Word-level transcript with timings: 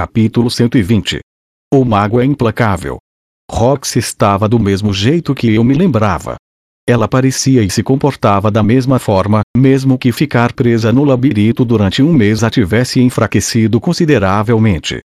Capítulo 0.00 0.50
120 0.50 1.20
O 1.74 1.84
mago 1.84 2.22
é 2.22 2.24
implacável. 2.24 2.96
Rox 3.52 3.96
estava 3.96 4.48
do 4.48 4.58
mesmo 4.58 4.94
jeito 4.94 5.34
que 5.34 5.54
eu 5.54 5.62
me 5.62 5.74
lembrava. 5.74 6.36
Ela 6.88 7.06
parecia 7.06 7.62
e 7.62 7.68
se 7.68 7.82
comportava 7.82 8.50
da 8.50 8.62
mesma 8.62 8.98
forma, 8.98 9.42
mesmo 9.54 9.98
que 9.98 10.10
ficar 10.10 10.54
presa 10.54 10.90
no 10.90 11.04
labirinto 11.04 11.66
durante 11.66 12.02
um 12.02 12.14
mês 12.14 12.42
a 12.42 12.48
tivesse 12.48 12.98
enfraquecido 12.98 13.78
consideravelmente. 13.78 15.00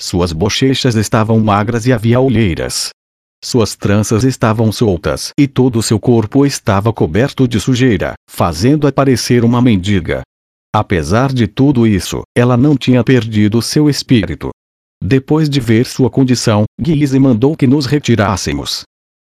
Suas 0.00 0.32
bochechas 0.32 0.94
estavam 0.94 1.38
magras 1.40 1.84
e 1.84 1.92
havia 1.92 2.18
olheiras. 2.18 2.88
Suas 3.44 3.76
tranças 3.76 4.24
estavam 4.24 4.72
soltas 4.72 5.30
e 5.38 5.46
todo 5.46 5.82
seu 5.82 6.00
corpo 6.00 6.46
estava 6.46 6.90
coberto 6.90 7.46
de 7.46 7.60
sujeira, 7.60 8.14
fazendo-a 8.26 8.90
parecer 8.90 9.44
uma 9.44 9.60
mendiga. 9.60 10.22
Apesar 10.74 11.32
de 11.32 11.46
tudo 11.46 11.86
isso, 11.86 12.22
ela 12.36 12.56
não 12.56 12.76
tinha 12.76 13.02
perdido 13.02 13.62
seu 13.62 13.88
espírito. 13.88 14.50
Depois 15.02 15.48
de 15.48 15.60
ver 15.60 15.86
sua 15.86 16.10
condição, 16.10 16.64
Guise 16.80 17.18
mandou 17.18 17.56
que 17.56 17.66
nos 17.66 17.86
retirássemos. 17.86 18.82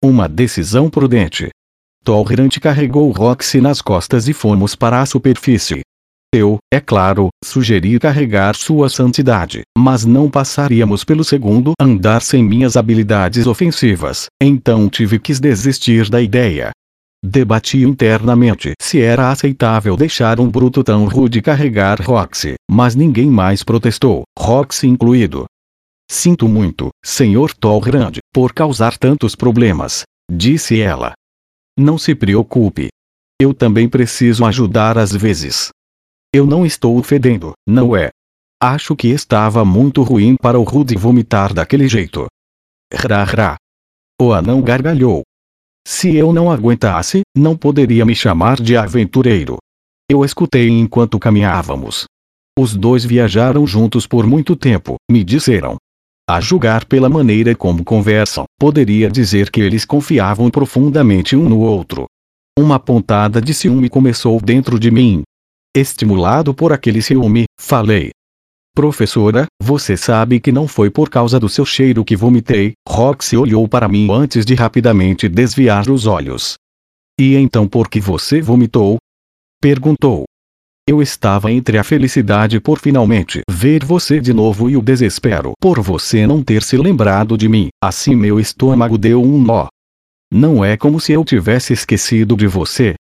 Uma 0.03 0.29
decisão 0.29 0.89
prudente. 0.89 1.49
Torrent 2.03 2.59
carregou 2.59 3.09
Roxy 3.11 3.59
nas 3.59 3.81
costas 3.81 4.27
e 4.27 4.33
fomos 4.33 4.75
para 4.75 5.01
a 5.01 5.05
superfície. 5.05 5.81
Eu, 6.33 6.57
é 6.71 6.79
claro, 6.79 7.29
sugeri 7.43 7.97
carregar 7.97 8.55
sua 8.55 8.89
santidade, 8.89 9.61
mas 9.77 10.05
não 10.05 10.29
passaríamos 10.29 11.03
pelo 11.03 11.23
segundo 11.23 11.71
andar 11.79 12.21
sem 12.21 12.43
minhas 12.43 12.77
habilidades 12.77 13.47
ofensivas, 13.47 14.27
então 14.41 14.89
tive 14.89 15.17
que 15.17 15.33
desistir 15.33 16.09
da 16.09 16.21
ideia. 16.21 16.71
Debati 17.27 17.81
internamente 17.81 18.73
se 18.79 19.01
era 19.01 19.31
aceitável 19.31 19.97
deixar 19.97 20.39
um 20.39 20.47
bruto 20.47 20.83
tão 20.83 21.07
rude 21.07 21.41
carregar 21.41 21.99
Roxy, 21.99 22.53
mas 22.69 22.93
ninguém 22.93 23.31
mais 23.31 23.63
protestou, 23.63 24.21
Roxy 24.37 24.85
incluído. 24.85 25.45
Sinto 26.07 26.47
muito, 26.47 26.89
Sr. 27.03 27.51
Torrand, 27.59 28.19
por 28.31 28.53
causar 28.53 28.95
tantos 28.95 29.33
problemas, 29.35 30.03
disse 30.31 30.79
ela. 30.79 31.13
Não 31.75 31.97
se 31.97 32.13
preocupe. 32.13 32.89
Eu 33.41 33.55
também 33.55 33.89
preciso 33.89 34.45
ajudar 34.45 34.95
às 34.95 35.11
vezes. 35.11 35.69
Eu 36.31 36.45
não 36.45 36.63
estou 36.63 37.01
fedendo, 37.01 37.53
não 37.67 37.95
é? 37.95 38.11
Acho 38.61 38.95
que 38.95 39.07
estava 39.07 39.65
muito 39.65 40.03
ruim 40.03 40.35
para 40.39 40.59
o 40.59 40.63
Rude 40.63 40.95
vomitar 40.95 41.55
daquele 41.55 41.87
jeito. 41.87 42.27
Rá 42.93 43.57
O 44.21 44.31
anão 44.31 44.61
gargalhou. 44.61 45.23
Se 45.87 46.15
eu 46.15 46.33
não 46.33 46.51
aguentasse, 46.51 47.21
não 47.37 47.55
poderia 47.55 48.03
me 48.05 48.15
chamar 48.15 48.59
de 48.59 48.75
aventureiro. 48.75 49.57
Eu 50.09 50.25
escutei 50.25 50.67
enquanto 50.67 51.19
caminhávamos. 51.19 52.05
Os 52.57 52.75
dois 52.75 53.05
viajaram 53.05 53.67
juntos 53.67 54.07
por 54.07 54.25
muito 54.25 54.55
tempo, 54.55 54.95
me 55.09 55.23
disseram. 55.23 55.75
A 56.27 56.41
julgar 56.41 56.85
pela 56.85 57.07
maneira 57.07 57.55
como 57.55 57.83
conversam, 57.83 58.45
poderia 58.59 59.11
dizer 59.11 59.51
que 59.51 59.61
eles 59.61 59.85
confiavam 59.85 60.49
profundamente 60.49 61.35
um 61.35 61.47
no 61.47 61.59
outro. 61.59 62.05
Uma 62.57 62.79
pontada 62.79 63.39
de 63.39 63.53
ciúme 63.53 63.87
começou 63.87 64.41
dentro 64.41 64.79
de 64.79 64.89
mim. 64.89 65.21
Estimulado 65.75 66.53
por 66.53 66.73
aquele 66.73 67.01
ciúme, 67.01 67.45
falei. 67.59 68.09
Professora, 68.75 69.45
você 69.63 69.95
sabe 69.95 70.37
que 70.37 70.51
não 70.51 70.67
foi 70.67 70.89
por 70.89 71.09
causa 71.09 71.39
do 71.39 71.47
seu 71.47 71.65
cheiro 71.65 72.03
que 72.03 72.13
vomitei. 72.13 72.73
Roxy 72.85 73.37
olhou 73.37 73.65
para 73.69 73.87
mim 73.87 74.09
antes 74.11 74.45
de 74.45 74.53
rapidamente 74.53 75.29
desviar 75.29 75.89
os 75.89 76.05
olhos. 76.05 76.55
E 77.17 77.35
então 77.35 77.69
por 77.69 77.89
que 77.89 78.01
você 78.01 78.41
vomitou? 78.41 78.97
Perguntou. 79.61 80.25
Eu 80.85 81.01
estava 81.01 81.49
entre 81.53 81.77
a 81.77 81.85
felicidade 81.85 82.59
por 82.59 82.77
finalmente 82.77 83.43
ver 83.49 83.85
você 83.85 84.19
de 84.19 84.33
novo 84.33 84.69
e 84.69 84.75
o 84.75 84.81
desespero 84.81 85.53
por 85.57 85.79
você 85.79 86.27
não 86.27 86.43
ter 86.43 86.61
se 86.61 86.75
lembrado 86.75 87.37
de 87.37 87.47
mim. 87.47 87.69
Assim 87.81 88.13
meu 88.13 88.41
estômago 88.41 88.97
deu 88.97 89.23
um 89.23 89.41
nó. 89.41 89.67
Não 90.29 90.65
é 90.65 90.75
como 90.75 90.99
se 90.99 91.13
eu 91.13 91.23
tivesse 91.23 91.71
esquecido 91.71 92.35
de 92.35 92.45
você. 92.45 92.93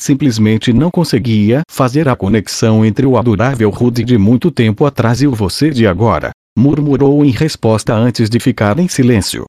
Simplesmente 0.00 0.72
não 0.72 0.90
conseguia 0.90 1.62
fazer 1.68 2.08
a 2.08 2.14
conexão 2.14 2.84
entre 2.84 3.04
o 3.04 3.18
adorável 3.18 3.68
Rudy 3.68 4.04
de 4.04 4.16
muito 4.16 4.50
tempo 4.50 4.86
atrás 4.86 5.20
e 5.20 5.26
o 5.26 5.34
você 5.34 5.70
de 5.70 5.86
agora. 5.86 6.30
Murmurou 6.56 7.24
em 7.24 7.30
resposta 7.30 7.94
antes 7.94 8.30
de 8.30 8.38
ficar 8.38 8.78
em 8.78 8.88
silêncio. 8.88 9.44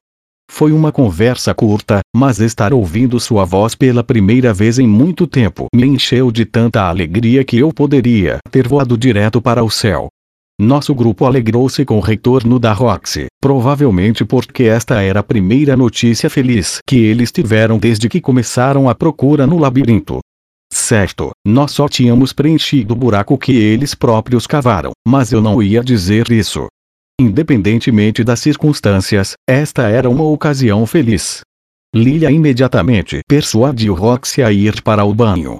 Foi 0.50 0.72
uma 0.72 0.90
conversa 0.90 1.54
curta, 1.54 2.00
mas 2.14 2.40
estar 2.40 2.74
ouvindo 2.74 3.20
sua 3.20 3.44
voz 3.44 3.76
pela 3.76 4.02
primeira 4.02 4.52
vez 4.52 4.80
em 4.80 4.86
muito 4.86 5.26
tempo 5.26 5.66
me 5.72 5.86
encheu 5.86 6.32
de 6.32 6.44
tanta 6.44 6.82
alegria 6.82 7.44
que 7.44 7.56
eu 7.56 7.72
poderia 7.72 8.38
ter 8.50 8.66
voado 8.66 8.98
direto 8.98 9.40
para 9.40 9.62
o 9.62 9.70
céu. 9.70 10.08
Nosso 10.60 10.94
grupo 10.94 11.24
alegrou-se 11.24 11.84
com 11.84 11.96
o 11.96 12.00
retorno 12.00 12.58
da 12.58 12.72
Roxy, 12.72 13.26
provavelmente 13.40 14.24
porque 14.24 14.64
esta 14.64 15.00
era 15.00 15.20
a 15.20 15.22
primeira 15.22 15.76
notícia 15.76 16.28
feliz 16.28 16.80
que 16.86 16.96
eles 16.98 17.32
tiveram 17.32 17.78
desde 17.78 18.08
que 18.08 18.20
começaram 18.20 18.88
a 18.88 18.94
procura 18.94 19.46
no 19.46 19.56
labirinto. 19.56 20.18
Certo, 20.72 21.30
nós 21.46 21.72
só 21.72 21.88
tínhamos 21.88 22.32
preenchido 22.32 22.94
o 22.94 22.96
buraco 22.96 23.36
que 23.36 23.52
eles 23.52 23.94
próprios 23.94 24.46
cavaram, 24.46 24.92
mas 25.06 25.32
eu 25.32 25.40
não 25.40 25.62
ia 25.62 25.82
dizer 25.82 26.30
isso. 26.30 26.66
Independentemente 27.20 28.24
das 28.24 28.40
circunstâncias, 28.40 29.34
esta 29.48 29.88
era 29.88 30.08
uma 30.08 30.24
ocasião 30.24 30.86
feliz. 30.86 31.42
Lilia 31.94 32.30
imediatamente 32.30 33.20
persuadiu 33.28 33.94
Roxy 33.94 34.42
a 34.42 34.52
ir 34.52 34.80
para 34.80 35.04
o 35.04 35.12
banho. 35.12 35.58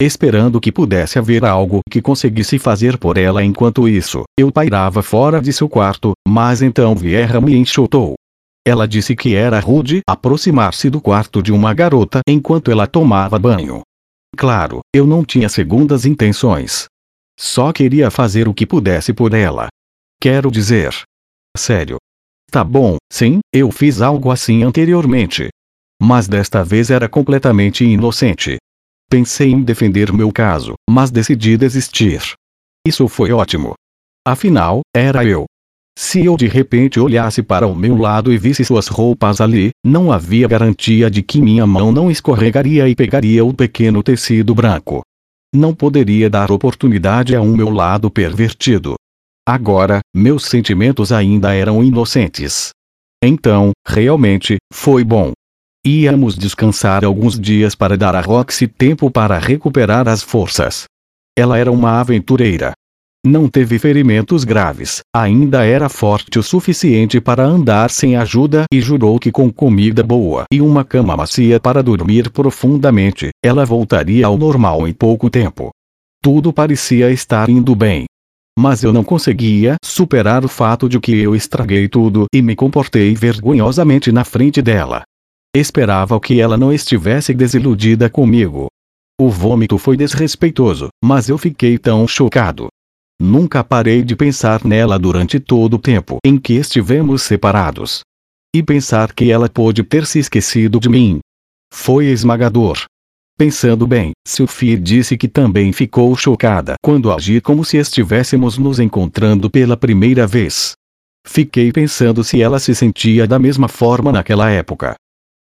Esperando 0.00 0.60
que 0.60 0.70
pudesse 0.70 1.18
haver 1.18 1.44
algo 1.44 1.80
que 1.90 2.00
conseguisse 2.00 2.58
fazer 2.58 2.96
por 2.96 3.18
ela 3.18 3.42
enquanto 3.42 3.88
isso, 3.88 4.22
eu 4.38 4.52
pairava 4.52 5.02
fora 5.02 5.40
de 5.40 5.52
seu 5.52 5.68
quarto, 5.68 6.12
mas 6.26 6.62
então 6.62 6.94
Vieira 6.94 7.40
me 7.40 7.54
enxotou. 7.56 8.14
Ela 8.66 8.86
disse 8.86 9.16
que 9.16 9.34
era 9.34 9.58
rude 9.58 10.00
aproximar-se 10.08 10.88
do 10.90 11.00
quarto 11.00 11.42
de 11.42 11.50
uma 11.50 11.74
garota 11.74 12.20
enquanto 12.28 12.70
ela 12.70 12.86
tomava 12.86 13.38
banho. 13.38 13.82
Claro, 14.36 14.80
eu 14.94 15.06
não 15.06 15.24
tinha 15.24 15.48
segundas 15.48 16.04
intenções. 16.06 16.86
Só 17.38 17.72
queria 17.72 18.10
fazer 18.10 18.48
o 18.48 18.54
que 18.54 18.66
pudesse 18.66 19.12
por 19.12 19.34
ela. 19.34 19.68
Quero 20.20 20.50
dizer. 20.50 20.94
Sério. 21.56 21.96
Tá 22.50 22.64
bom, 22.64 22.96
sim, 23.12 23.40
eu 23.52 23.70
fiz 23.70 24.00
algo 24.00 24.30
assim 24.30 24.62
anteriormente. 24.62 25.48
Mas 26.02 26.26
desta 26.26 26.64
vez 26.64 26.90
era 26.90 27.08
completamente 27.08 27.84
inocente. 27.84 28.56
Pensei 29.08 29.50
em 29.50 29.62
defender 29.62 30.12
meu 30.12 30.32
caso, 30.32 30.74
mas 30.88 31.10
decidi 31.10 31.56
desistir. 31.56 32.22
Isso 32.86 33.08
foi 33.08 33.32
ótimo. 33.32 33.74
Afinal, 34.26 34.80
era 34.94 35.24
eu. 35.24 35.46
Se 36.02 36.24
eu 36.24 36.34
de 36.34 36.48
repente 36.48 36.98
olhasse 36.98 37.42
para 37.42 37.66
o 37.66 37.74
meu 37.74 37.94
lado 37.94 38.32
e 38.32 38.38
visse 38.38 38.64
suas 38.64 38.88
roupas 38.88 39.38
ali, 39.38 39.68
não 39.84 40.10
havia 40.10 40.48
garantia 40.48 41.10
de 41.10 41.22
que 41.22 41.42
minha 41.42 41.66
mão 41.66 41.92
não 41.92 42.10
escorregaria 42.10 42.88
e 42.88 42.96
pegaria 42.96 43.44
o 43.44 43.52
pequeno 43.52 44.02
tecido 44.02 44.54
branco. 44.54 45.02
Não 45.54 45.74
poderia 45.74 46.30
dar 46.30 46.50
oportunidade 46.50 47.36
a 47.36 47.42
um 47.42 47.54
meu 47.54 47.68
lado 47.68 48.10
pervertido. 48.10 48.94
Agora, 49.46 50.00
meus 50.16 50.46
sentimentos 50.46 51.12
ainda 51.12 51.52
eram 51.54 51.84
inocentes. 51.84 52.70
Então, 53.22 53.72
realmente, 53.86 54.56
foi 54.72 55.04
bom. 55.04 55.32
Íamos 55.86 56.34
descansar 56.34 57.04
alguns 57.04 57.38
dias 57.38 57.74
para 57.74 57.98
dar 57.98 58.16
a 58.16 58.22
Roxy 58.22 58.66
tempo 58.66 59.10
para 59.10 59.38
recuperar 59.38 60.08
as 60.08 60.22
forças. 60.22 60.84
Ela 61.36 61.58
era 61.58 61.70
uma 61.70 62.00
aventureira. 62.00 62.72
Não 63.24 63.50
teve 63.50 63.78
ferimentos 63.78 64.44
graves, 64.44 65.02
ainda 65.14 65.62
era 65.62 65.90
forte 65.90 66.38
o 66.38 66.42
suficiente 66.42 67.20
para 67.20 67.44
andar 67.44 67.90
sem 67.90 68.16
ajuda 68.16 68.64
e 68.72 68.80
jurou 68.80 69.18
que 69.18 69.30
com 69.30 69.52
comida 69.52 70.02
boa 70.02 70.44
e 70.50 70.58
uma 70.62 70.84
cama 70.84 71.14
macia 71.14 71.60
para 71.60 71.82
dormir 71.82 72.30
profundamente, 72.30 73.28
ela 73.44 73.66
voltaria 73.66 74.26
ao 74.26 74.38
normal 74.38 74.88
em 74.88 74.94
pouco 74.94 75.28
tempo. 75.28 75.70
Tudo 76.22 76.50
parecia 76.50 77.10
estar 77.10 77.50
indo 77.50 77.74
bem. 77.74 78.06
Mas 78.58 78.82
eu 78.82 78.92
não 78.92 79.04
conseguia 79.04 79.76
superar 79.84 80.42
o 80.42 80.48
fato 80.48 80.88
de 80.88 80.98
que 80.98 81.14
eu 81.18 81.36
estraguei 81.36 81.88
tudo 81.88 82.24
e 82.34 82.40
me 82.40 82.56
comportei 82.56 83.14
vergonhosamente 83.14 84.10
na 84.10 84.24
frente 84.24 84.62
dela. 84.62 85.02
Esperava 85.54 86.18
que 86.18 86.40
ela 86.40 86.56
não 86.56 86.72
estivesse 86.72 87.34
desiludida 87.34 88.08
comigo. 88.08 88.68
O 89.20 89.28
vômito 89.28 89.76
foi 89.76 89.94
desrespeitoso, 89.94 90.88
mas 91.04 91.28
eu 91.28 91.36
fiquei 91.36 91.76
tão 91.76 92.08
chocado. 92.08 92.68
Nunca 93.22 93.62
parei 93.62 94.02
de 94.02 94.16
pensar 94.16 94.64
nela 94.64 94.98
durante 94.98 95.38
todo 95.38 95.74
o 95.74 95.78
tempo 95.78 96.16
em 96.24 96.38
que 96.38 96.54
estivemos 96.54 97.20
separados. 97.20 98.00
E 98.56 98.62
pensar 98.62 99.12
que 99.12 99.30
ela 99.30 99.46
pôde 99.46 99.84
ter 99.84 100.06
se 100.06 100.18
esquecido 100.18 100.80
de 100.80 100.88
mim. 100.88 101.18
Foi 101.70 102.06
esmagador. 102.06 102.82
Pensando 103.36 103.86
bem, 103.86 104.12
Sophie 104.26 104.78
disse 104.78 105.18
que 105.18 105.28
também 105.28 105.70
ficou 105.70 106.16
chocada 106.16 106.76
quando 106.82 107.12
agi 107.12 107.42
como 107.42 107.62
se 107.62 107.76
estivéssemos 107.76 108.56
nos 108.56 108.80
encontrando 108.80 109.50
pela 109.50 109.76
primeira 109.76 110.26
vez. 110.26 110.72
Fiquei 111.26 111.70
pensando 111.70 112.24
se 112.24 112.40
ela 112.40 112.58
se 112.58 112.74
sentia 112.74 113.26
da 113.26 113.38
mesma 113.38 113.68
forma 113.68 114.10
naquela 114.10 114.48
época. 114.50 114.94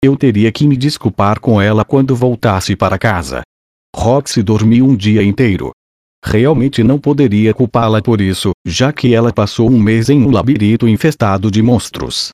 Eu 0.03 0.17
teria 0.17 0.51
que 0.51 0.67
me 0.67 0.79
desculpar 0.79 1.41
com 1.41 1.61
ela 1.61 1.85
quando 1.85 2.17
voltasse 2.17 2.75
para 2.75 2.99
casa. 2.99 3.43
Roxy 3.95 4.43
dormiu 4.43 4.87
um 4.87 4.97
dia 4.97 5.23
inteiro. 5.23 5.73
Realmente 6.25 6.83
não 6.83 6.99
poderia 6.99 7.55
culpá-la 7.55 8.03
por 8.03 8.21
isso, 8.21 8.51
já 8.67 8.93
que 8.93 9.15
ela 9.15 9.33
passou 9.33 9.71
um 9.71 9.79
mês 9.79 10.09
em 10.09 10.23
um 10.23 10.31
labirinto 10.31 10.89
infestado 10.89 11.51
de 11.51 11.63
monstros. 11.63 12.31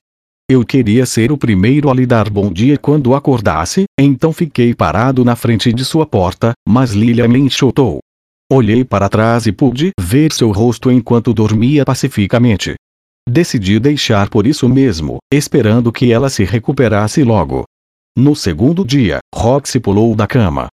Eu 0.49 0.65
queria 0.65 1.05
ser 1.05 1.31
o 1.31 1.37
primeiro 1.37 1.89
a 1.89 1.93
lhe 1.93 2.05
dar 2.05 2.29
bom 2.29 2.51
dia 2.51 2.77
quando 2.77 3.15
acordasse, 3.15 3.85
então 3.99 4.33
fiquei 4.33 4.75
parado 4.75 5.23
na 5.23 5.35
frente 5.35 5.71
de 5.71 5.85
sua 5.85 6.05
porta, 6.05 6.53
mas 6.67 6.91
Lilia 6.91 7.27
me 7.27 7.39
enxotou. 7.39 7.99
Olhei 8.51 8.83
para 8.83 9.09
trás 9.09 9.45
e 9.45 9.51
pude 9.51 9.91
ver 9.99 10.33
seu 10.33 10.51
rosto 10.51 10.91
enquanto 10.91 11.33
dormia 11.33 11.85
pacificamente. 11.85 12.75
Decidi 13.27 13.79
deixar 13.79 14.29
por 14.29 14.45
isso 14.45 14.67
mesmo, 14.67 15.17
esperando 15.33 15.91
que 15.91 16.11
ela 16.11 16.29
se 16.29 16.43
recuperasse 16.43 17.23
logo. 17.23 17.63
No 18.17 18.35
segundo 18.35 18.85
dia, 18.85 19.19
Roxy 19.33 19.79
pulou 19.79 20.13
da 20.13 20.27
cama. 20.27 20.67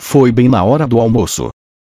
Foi 0.00 0.32
bem 0.32 0.48
na 0.48 0.64
hora 0.64 0.86
do 0.86 0.98
almoço. 0.98 1.48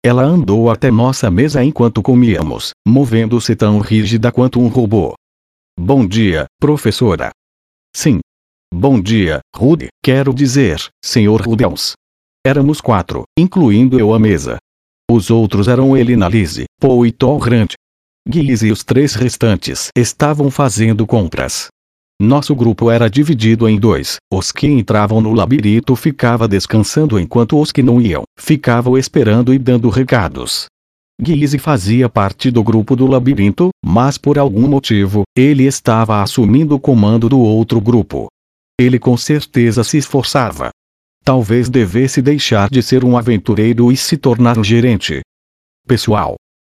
Ela 0.06 0.22
andou 0.22 0.69
até 0.69 0.92
nossa 0.92 1.31
mesa 1.31 1.63
enquanto 1.63 2.00
comíamos, 2.00 2.74
movendo-se 2.88 3.56
tão 3.56 3.80
rígida 3.80 4.31
quanto 4.31 4.60
um 4.60 4.68
robô. 4.68 5.16
Bom 5.80 6.06
dia, 6.06 6.46
professora. 6.60 7.31
Sim. 7.92 8.19
Bom 8.72 9.02
dia, 9.02 9.40
Rude, 9.56 9.88
quero 10.04 10.31
dizer, 10.31 10.78
Sr. 11.04 11.42
Rudels. 11.44 11.94
Éramos 12.46 12.80
quatro, 12.81 13.24
incluindo 13.36 14.00
eu 14.00 14.13
à 14.13 14.19
mesa. 14.19 14.57
Os 15.10 15.31
outros 15.31 15.68
eram 15.68 15.98
Elina 15.98 16.30
Lise, 16.30 16.66
Paul 16.80 17.07
e 17.07 17.12
Tom 17.12 17.40
Grant. 17.40 17.74
Guiz 18.30 18.62
e 18.62 18.69
os 18.69 18.84
três 18.84 19.16
restantes 19.16 19.90
estavam 19.98 20.52
fazendo 20.52 21.07
compras. 21.07 21.69
Nosso 22.22 22.56
grupo 22.56 22.90
era 22.90 23.10
dividido 23.10 23.68
em 23.68 23.78
dois. 23.78 24.16
Os 24.32 24.50
que 24.50 24.68
entravam 24.68 25.20
no 25.20 25.34
labirinto 25.34 25.96
ficavam 25.98 26.48
descansando 26.48 27.20
enquanto 27.20 27.60
os 27.60 27.74
que 27.74 27.84
não 27.84 28.00
iam 28.00 28.24
ficavam 28.40 28.98
esperando 28.98 29.54
e 29.54 29.60
dando 29.60 29.90
recados. 29.90 30.68
Guise 31.22 31.58
fazia 31.58 32.08
parte 32.08 32.50
do 32.50 32.64
grupo 32.64 32.96
do 32.96 33.06
labirinto, 33.06 33.70
mas 33.84 34.18
por 34.18 34.38
algum 34.38 34.68
motivo, 34.68 35.24
ele 35.36 35.64
estava 35.64 36.22
assumindo 36.22 36.76
o 36.76 36.80
comando 36.80 37.28
do 37.28 37.40
outro 37.40 37.82
grupo. 37.82 38.28
Ele 38.80 38.98
com 38.98 39.18
certeza 39.18 39.84
se 39.84 39.98
esforçava. 39.98 40.70
Talvez 41.24 41.70
devesse 41.70 42.22
deixar 42.22 42.70
de 42.70 42.82
ser 42.82 43.04
um 43.04 43.18
aventureiro 43.18 43.92
e 43.92 43.98
se 43.98 44.16
tornar 44.16 44.58
um 44.58 44.64
gerente. 44.64 45.22
Pessoal. 45.86 46.36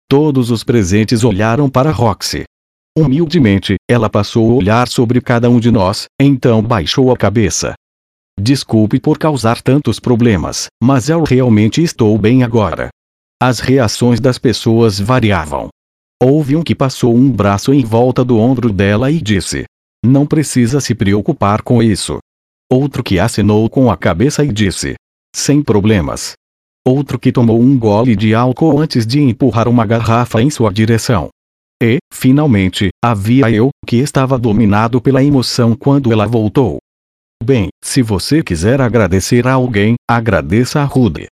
Todos 0.08 0.50
os 0.50 0.62
presentes 0.62 1.24
olharam 1.24 1.68
para 1.68 1.90
Roxy. 1.90 2.44
Humildemente, 2.98 3.76
ela 3.86 4.08
passou 4.08 4.50
a 4.50 4.54
olhar 4.54 4.88
sobre 4.88 5.20
cada 5.20 5.50
um 5.50 5.60
de 5.60 5.70
nós, 5.70 6.06
então 6.18 6.62
baixou 6.62 7.12
a 7.12 7.16
cabeça. 7.16 7.74
Desculpe 8.40 8.98
por 8.98 9.18
causar 9.18 9.60
tantos 9.60 10.00
problemas, 10.00 10.68
mas 10.82 11.10
eu 11.10 11.22
realmente 11.22 11.82
estou 11.82 12.16
bem 12.16 12.42
agora. 12.42 12.88
As 13.40 13.60
reações 13.60 14.18
das 14.18 14.38
pessoas 14.38 14.98
variavam. 14.98 15.68
Houve 16.22 16.56
um 16.56 16.62
que 16.62 16.74
passou 16.74 17.14
um 17.14 17.30
braço 17.30 17.74
em 17.74 17.84
volta 17.84 18.24
do 18.24 18.38
ombro 18.38 18.72
dela 18.72 19.10
e 19.10 19.20
disse: 19.20 19.64
Não 20.02 20.26
precisa 20.26 20.80
se 20.80 20.94
preocupar 20.94 21.60
com 21.60 21.82
isso. 21.82 22.18
Outro 22.72 23.04
que 23.04 23.18
acenou 23.18 23.68
com 23.68 23.90
a 23.90 23.96
cabeça 23.96 24.42
e 24.42 24.50
disse: 24.50 24.94
Sem 25.34 25.62
problemas. 25.62 26.32
Outro 26.86 27.18
que 27.18 27.30
tomou 27.30 27.60
um 27.60 27.78
gole 27.78 28.16
de 28.16 28.34
álcool 28.34 28.80
antes 28.80 29.06
de 29.06 29.20
empurrar 29.20 29.68
uma 29.68 29.84
garrafa 29.84 30.40
em 30.40 30.48
sua 30.48 30.72
direção. 30.72 31.28
E, 31.82 31.98
finalmente, 32.12 32.88
havia 33.04 33.50
eu, 33.50 33.70
que 33.86 33.96
estava 33.96 34.38
dominado 34.38 35.00
pela 35.00 35.22
emoção 35.22 35.74
quando 35.74 36.12
ela 36.12 36.26
voltou. 36.26 36.78
Bem, 37.42 37.68
se 37.84 38.00
você 38.00 38.42
quiser 38.42 38.80
agradecer 38.80 39.46
a 39.46 39.52
alguém, 39.52 39.94
agradeça 40.08 40.80
a 40.80 40.84
Rude. 40.84 41.26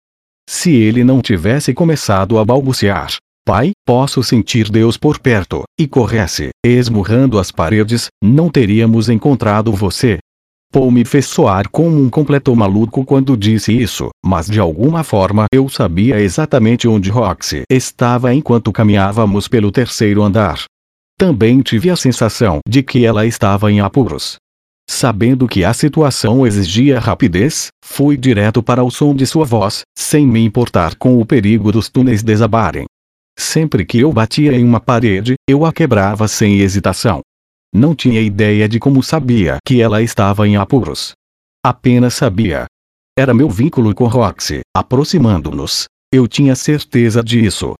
Se 0.47 0.71
ele 0.71 1.03
não 1.03 1.21
tivesse 1.21 1.73
começado 1.73 2.37
a 2.37 2.45
balbuciar, 2.45 3.15
Pai, 3.47 3.73
posso 3.85 4.23
sentir 4.23 4.71
Deus 4.71 4.97
por 4.97 5.19
perto, 5.19 5.63
e 5.79 5.87
corresse, 5.87 6.49
esmurrando 6.65 7.37
as 7.37 7.51
paredes, 7.51 8.07
não 8.23 8.49
teríamos 8.49 9.07
encontrado 9.07 9.71
você. 9.71 10.17
Paul 10.75 10.91
me 10.91 11.05
fez 11.05 11.27
soar 11.27 11.69
como 11.69 12.03
um 12.03 12.09
completo 12.09 12.53
maluco 12.53 13.05
quando 13.05 13.37
disse 13.37 13.71
isso, 13.71 14.09
mas 14.25 14.47
de 14.47 14.59
alguma 14.59 15.05
forma 15.05 15.45
eu 15.49 15.69
sabia 15.69 16.19
exatamente 16.19 16.85
onde 16.85 17.09
Roxy 17.09 17.61
estava 17.69 18.33
enquanto 18.33 18.73
caminhávamos 18.73 19.47
pelo 19.47 19.71
terceiro 19.71 20.21
andar. 20.21 20.65
Também 21.17 21.61
tive 21.61 21.89
a 21.89 21.95
sensação 21.95 22.59
de 22.67 22.83
que 22.83 23.05
ela 23.05 23.25
estava 23.25 23.71
em 23.71 23.79
apuros. 23.79 24.35
Sabendo 24.85 25.47
que 25.47 25.63
a 25.63 25.73
situação 25.73 26.45
exigia 26.45 26.99
rapidez, 26.99 27.67
fui 27.81 28.17
direto 28.17 28.61
para 28.61 28.83
o 28.83 28.91
som 28.91 29.15
de 29.15 29.25
sua 29.25 29.45
voz, 29.45 29.83
sem 29.97 30.27
me 30.27 30.43
importar 30.43 30.95
com 30.95 31.21
o 31.21 31.25
perigo 31.25 31.71
dos 31.71 31.87
túneis 31.87 32.21
desabarem. 32.21 32.83
Sempre 33.39 33.85
que 33.85 34.01
eu 34.01 34.11
batia 34.11 34.51
em 34.51 34.65
uma 34.65 34.81
parede, 34.81 35.35
eu 35.49 35.65
a 35.65 35.71
quebrava 35.71 36.27
sem 36.27 36.59
hesitação. 36.59 37.21
Não 37.75 37.93
tinha 37.93 38.21
ideia 38.21 38.69
de 38.69 38.79
como 38.79 39.03
sabia 39.03 39.57
que 39.67 39.81
ela 39.81 40.01
estava 40.01 40.47
em 40.47 40.55
apuros. 40.55 41.11
Apenas 41.61 42.13
sabia. 42.13 42.67
Era 43.19 43.33
meu 43.33 43.49
vínculo 43.49 43.93
com 43.93 44.07
Roxy, 44.07 44.61
aproximando-nos. 44.73 45.83
Eu 46.09 46.25
tinha 46.25 46.55
certeza 46.55 47.21
disso. 47.21 47.73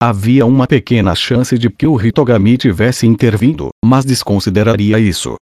Havia 0.00 0.46
uma 0.46 0.68
pequena 0.68 1.16
chance 1.16 1.58
de 1.58 1.68
que 1.68 1.84
o 1.84 2.00
Hitogami 2.00 2.56
tivesse 2.56 3.08
intervindo, 3.08 3.70
mas 3.84 4.04
desconsideraria 4.04 5.00
isso. 5.00 5.34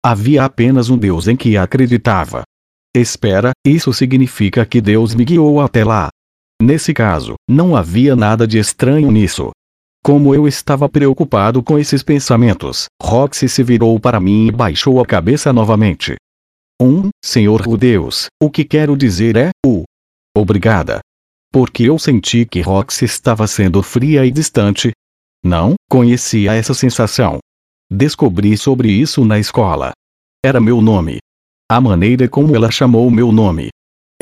Havia 0.00 0.44
apenas 0.44 0.88
um 0.88 0.96
Deus 0.96 1.26
em 1.26 1.34
que 1.34 1.56
acreditava. 1.56 2.44
Espera, 2.96 3.50
isso 3.66 3.92
significa 3.92 4.64
que 4.64 4.80
Deus 4.80 5.12
me 5.12 5.24
guiou 5.24 5.60
até 5.60 5.84
lá. 5.84 6.08
Nesse 6.62 6.94
caso, 6.94 7.34
não 7.50 7.74
havia 7.74 8.14
nada 8.14 8.46
de 8.46 8.58
estranho 8.58 9.10
nisso. 9.10 9.50
Como 10.06 10.32
eu 10.32 10.46
estava 10.46 10.88
preocupado 10.88 11.64
com 11.64 11.76
esses 11.80 12.00
pensamentos, 12.00 12.86
Roxy 13.02 13.48
se 13.48 13.64
virou 13.64 13.98
para 13.98 14.20
mim 14.20 14.46
e 14.46 14.52
baixou 14.52 15.00
a 15.00 15.04
cabeça 15.04 15.52
novamente. 15.52 16.14
Um, 16.80 17.08
Senhor 17.24 17.76
Deus, 17.76 18.26
o 18.40 18.48
que 18.48 18.64
quero 18.64 18.96
dizer 18.96 19.36
é, 19.36 19.50
o. 19.66 19.82
Obrigada. 20.38 21.00
Porque 21.52 21.82
eu 21.82 21.98
senti 21.98 22.46
que 22.46 22.60
Roxy 22.60 23.04
estava 23.04 23.48
sendo 23.48 23.82
fria 23.82 24.24
e 24.24 24.30
distante. 24.30 24.92
Não, 25.44 25.74
conhecia 25.90 26.54
essa 26.54 26.72
sensação. 26.72 27.40
Descobri 27.90 28.56
sobre 28.56 28.88
isso 28.88 29.24
na 29.24 29.40
escola. 29.40 29.90
Era 30.40 30.60
meu 30.60 30.80
nome. 30.80 31.18
A 31.68 31.80
maneira 31.80 32.28
como 32.28 32.54
ela 32.54 32.70
chamou 32.70 33.10
meu 33.10 33.32
nome. 33.32 33.70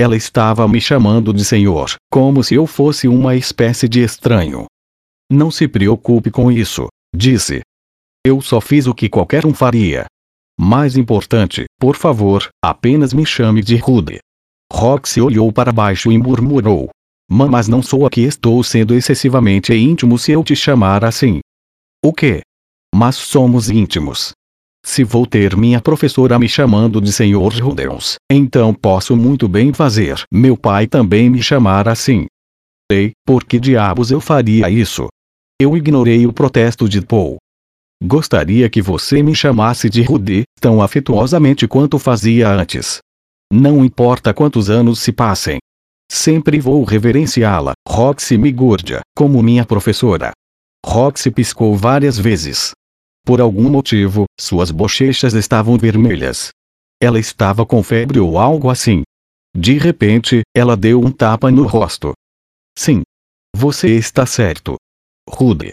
Ela 0.00 0.16
estava 0.16 0.66
me 0.66 0.80
chamando 0.80 1.30
de 1.30 1.44
senhor, 1.44 1.94
como 2.10 2.42
se 2.42 2.54
eu 2.54 2.66
fosse 2.66 3.06
uma 3.06 3.37
espécie 3.37 3.87
de 3.87 4.02
estranho. 4.02 4.64
Não 5.34 5.50
se 5.50 5.66
preocupe 5.66 6.31
com 6.31 6.50
isso, 6.50 6.86
disse. 7.14 7.60
Eu 8.25 8.40
só 8.40 8.60
fiz 8.60 8.86
o 8.86 8.94
que 8.94 9.08
qualquer 9.08 9.44
um 9.44 9.52
faria. 9.52 10.06
Mais 10.58 10.97
importante, 10.97 11.64
por 11.78 11.97
favor, 11.97 12.49
apenas 12.64 13.12
me 13.12 13.26
chame 13.26 13.62
de 13.62 13.76
Rude. 13.76 14.20
Roxy 14.73 15.20
olhou 15.20 15.52
para 15.52 15.73
baixo 15.73 16.12
e 16.12 16.16
murmurou. 16.16 16.88
Mas 17.28 17.68
não 17.68 17.82
sou 17.82 18.06
aqui 18.06 18.23
estou 18.23 18.62
sendo 18.62 18.94
excessivamente 18.94 19.75
íntimo 19.75 20.18
se 20.18 20.32
eu 20.32 20.44
te 20.44 20.54
chamar 20.54 21.04
assim. 21.04 21.40
O 22.02 22.12
quê? 22.12 22.42
mas 22.94 23.16
somos 23.16 23.68
íntimos. 23.68 24.30
Se 24.87 25.02
vou 25.02 25.26
ter 25.26 25.56
minha 25.56 25.80
professora 25.80 26.38
me 26.38 26.49
chamando 26.49 27.00
de 27.00 27.12
Senhor 27.12 27.52
Rudeus, 27.54 28.16
então 28.30 28.73
posso 28.73 29.16
muito 29.16 29.49
bem 29.49 29.73
fazer 29.73 30.23
meu 30.30 30.56
pai 30.56 30.87
também 30.87 31.28
me 31.28 31.42
chamar 31.42 31.88
assim. 31.88 32.26
Ei, 32.92 33.12
por 33.26 33.42
que 33.44 33.59
diabos 33.59 34.11
eu 34.11 34.20
faria 34.20 34.70
isso? 34.70 35.09
Eu 35.61 35.76
ignorei 35.76 36.26
o 36.26 36.32
protesto 36.32 36.88
de 36.88 37.00
Paul. 37.00 37.37
Gostaria 38.02 38.68
que 38.68 38.82
você 38.82 39.23
me 39.23 39.34
chamasse 39.34 39.88
de 39.88 40.02
Rudy, 40.02 40.42
tão 40.61 40.82
afetuosamente 40.82 41.68
quanto 41.68 41.99
fazia 41.99 42.49
antes. 42.49 42.99
Não 43.52 43.84
importa 43.84 44.34
quantos 44.34 44.68
anos 44.68 44.99
se 44.99 45.12
passem. 45.12 45.58
Sempre 46.11 46.58
vou 46.58 46.82
reverenciá-la, 46.82 47.73
Roxy 47.88 48.37
Migurdia, 48.37 49.00
como 49.16 49.42
minha 49.42 49.64
professora. 49.64 50.32
Roxy 50.84 51.30
piscou 51.30 51.76
várias 51.76 52.18
vezes. 52.18 52.73
Por 53.25 53.40
algum 53.40 53.70
motivo, 53.70 54.25
suas 54.38 54.73
bochechas 54.73 55.34
estavam 55.34 55.78
vermelhas. 55.78 56.50
Ela 57.00 57.18
estava 57.18 57.64
com 57.64 57.82
febre 57.82 58.18
ou 58.18 58.38
algo 58.38 58.68
assim. 58.68 59.02
De 59.56 59.78
repente, 59.78 60.42
ela 60.54 60.76
deu 60.76 61.00
um 61.00 61.12
tapa 61.12 61.49
no 61.50 61.64
rosto. 61.64 62.12
Sim. 62.76 63.02
Você 63.56 63.96
está 63.96 64.26
certo. 64.26 64.75
Rude. 65.28 65.73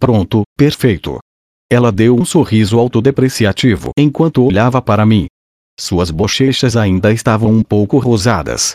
Pronto, 0.00 0.42
perfeito. 0.56 1.18
Ela 1.70 1.92
deu 1.92 2.16
um 2.16 2.24
sorriso 2.24 2.78
autodepreciativo 2.78 3.90
enquanto 3.98 4.44
olhava 4.44 4.80
para 4.80 5.04
mim. 5.04 5.26
Suas 5.78 6.10
bochechas 6.10 6.76
ainda 6.76 7.12
estavam 7.12 7.50
um 7.50 7.62
pouco 7.62 7.98
rosadas. 7.98 8.72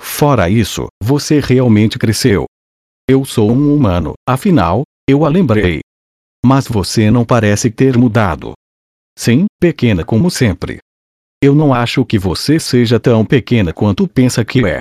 Fora 0.00 0.48
isso, 0.48 0.86
você 1.02 1.40
realmente 1.40 1.98
cresceu. 1.98 2.46
Eu 3.08 3.24
sou 3.24 3.50
um 3.50 3.74
humano, 3.74 4.14
afinal, 4.26 4.82
eu 5.08 5.24
a 5.24 5.28
lembrei. 5.28 5.80
Mas 6.44 6.66
você 6.66 7.10
não 7.10 7.24
parece 7.24 7.70
ter 7.70 7.98
mudado. 7.98 8.52
Sim, 9.18 9.46
pequena 9.60 10.04
como 10.04 10.30
sempre. 10.30 10.78
Eu 11.42 11.54
não 11.54 11.74
acho 11.74 12.04
que 12.04 12.18
você 12.18 12.58
seja 12.58 13.00
tão 13.00 13.24
pequena 13.26 13.72
quanto 13.72 14.06
pensa 14.06 14.44
que 14.44 14.64
é. 14.64 14.80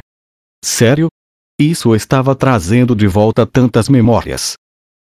Sério? 0.63 1.07
Isso 1.59 1.93
estava 1.93 2.33
trazendo 2.33 2.95
de 2.95 3.05
volta 3.05 3.45
tantas 3.45 3.89
memórias. 3.89 4.53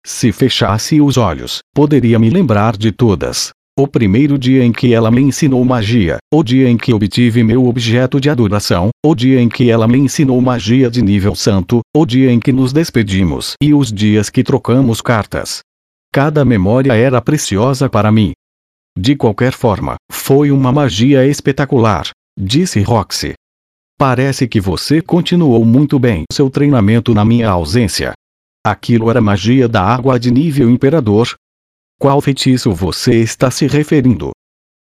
Se 0.04 0.32
fechasse 0.32 1.00
os 1.00 1.16
olhos, 1.16 1.60
poderia 1.72 2.18
me 2.18 2.32
lembrar 2.32 2.76
de 2.76 2.92
todas. 2.92 3.52
O 3.78 3.88
primeiro 3.88 4.40
dia 4.40 4.64
em 4.64 4.72
que 4.72 4.92
ela 4.92 5.12
me 5.12 5.22
ensinou 5.22 5.64
magia, 5.64 6.18
o 6.34 6.42
dia 6.42 6.68
em 6.68 6.76
que 6.76 6.92
obtive 6.92 7.44
meu 7.44 7.68
objeto 7.68 8.20
de 8.20 8.28
adoração, 8.28 8.90
o 9.06 9.14
dia 9.14 9.40
em 9.40 9.48
que 9.48 9.70
ela 9.70 9.88
me 9.88 10.00
ensinou 10.00 10.42
magia 10.42 10.90
de 10.90 11.00
nível 11.04 11.36
santo, 11.36 11.82
o 11.96 12.06
dia 12.08 12.32
em 12.32 12.40
que 12.40 12.52
nos 12.52 12.74
despedimos 12.74 13.54
e 13.62 13.76
os 13.76 13.94
dias 13.94 14.32
que 14.32 14.44
trocamos 14.44 15.00
cartas. 15.00 15.60
Cada 16.12 16.44
memória 16.44 16.94
era 16.94 17.22
preciosa 17.22 17.88
para 17.88 18.12
mim. 18.12 18.32
De 18.98 19.16
qualquer 19.16 19.54
forma, 19.54 19.96
foi 20.12 20.50
uma 20.50 20.72
magia 20.72 21.24
espetacular, 21.28 22.10
disse 22.36 22.82
Roxy. 22.82 23.36
Parece 24.00 24.48
que 24.48 24.62
você 24.62 25.02
continuou 25.02 25.66
muito 25.66 25.98
bem 25.98 26.24
seu 26.32 26.52
treinamento 26.52 27.16
na 27.16 27.26
minha 27.26 27.50
ausência. 27.50 28.14
Aquilo 28.64 29.10
era 29.10 29.20
magia 29.20 29.68
da 29.68 29.82
água 29.82 30.20
de 30.20 30.30
nível 30.30 30.70
imperador? 30.70 31.34
Qual 32.00 32.22
feitiço 32.22 32.72
você 32.72 33.16
está 33.16 33.50
se 33.50 33.66
referindo? 33.66 34.30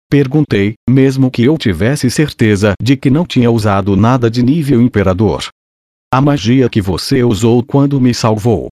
Perguntei, 0.09 0.75
mesmo 0.89 1.31
que 1.31 1.43
eu 1.45 1.59
tivesse 1.59 2.11
certeza 2.11 2.73
de 2.83 2.97
que 2.97 3.11
não 3.11 3.27
tinha 3.27 3.51
usado 3.51 3.95
nada 3.97 4.31
de 4.31 4.43
nível 4.43 4.81
imperador. 4.81 5.47
A 6.11 6.19
magia 6.19 6.71
que 6.71 6.81
você 6.81 7.23
usou 7.23 7.63
quando 7.63 8.01
me 8.01 8.15
salvou. 8.15 8.69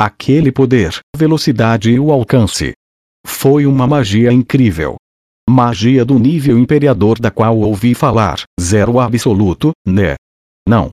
Aquele 0.00 0.50
poder, 0.50 1.00
velocidade 1.14 1.90
e 1.90 2.00
o 2.00 2.10
alcance. 2.10 2.72
Foi 3.26 3.66
uma 3.66 3.86
magia 3.86 4.32
incrível. 4.32 4.96
Magia 5.52 6.02
do 6.02 6.18
nível 6.18 6.58
imperador 6.58 7.20
da 7.20 7.30
qual 7.30 7.58
ouvi 7.58 7.92
falar, 7.92 8.42
zero 8.58 8.98
absoluto, 8.98 9.72
né? 9.86 10.14
Não. 10.66 10.88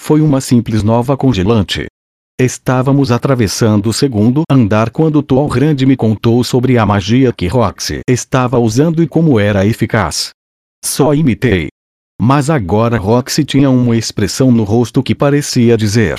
Foi 0.00 0.22
uma 0.22 0.40
simples 0.40 0.82
nova 0.82 1.14
congelante. 1.14 1.88
Estávamos 2.40 3.12
atravessando 3.12 3.90
o 3.90 3.92
segundo 3.92 4.44
andar 4.50 4.88
quando 4.88 5.22
Tol 5.22 5.46
Grande 5.46 5.84
me 5.84 5.94
contou 5.94 6.42
sobre 6.42 6.78
a 6.78 6.86
magia 6.86 7.34
que 7.34 7.48
Roxy 7.48 8.00
estava 8.08 8.58
usando 8.58 9.02
e 9.02 9.06
como 9.06 9.38
era 9.38 9.66
eficaz. 9.66 10.30
Só 10.82 11.12
imitei. 11.12 11.68
Mas 12.18 12.48
agora 12.48 12.96
Roxy 12.96 13.44
tinha 13.44 13.68
uma 13.68 13.94
expressão 13.94 14.50
no 14.50 14.64
rosto 14.64 15.02
que 15.02 15.14
parecia 15.14 15.76
dizer: 15.76 16.18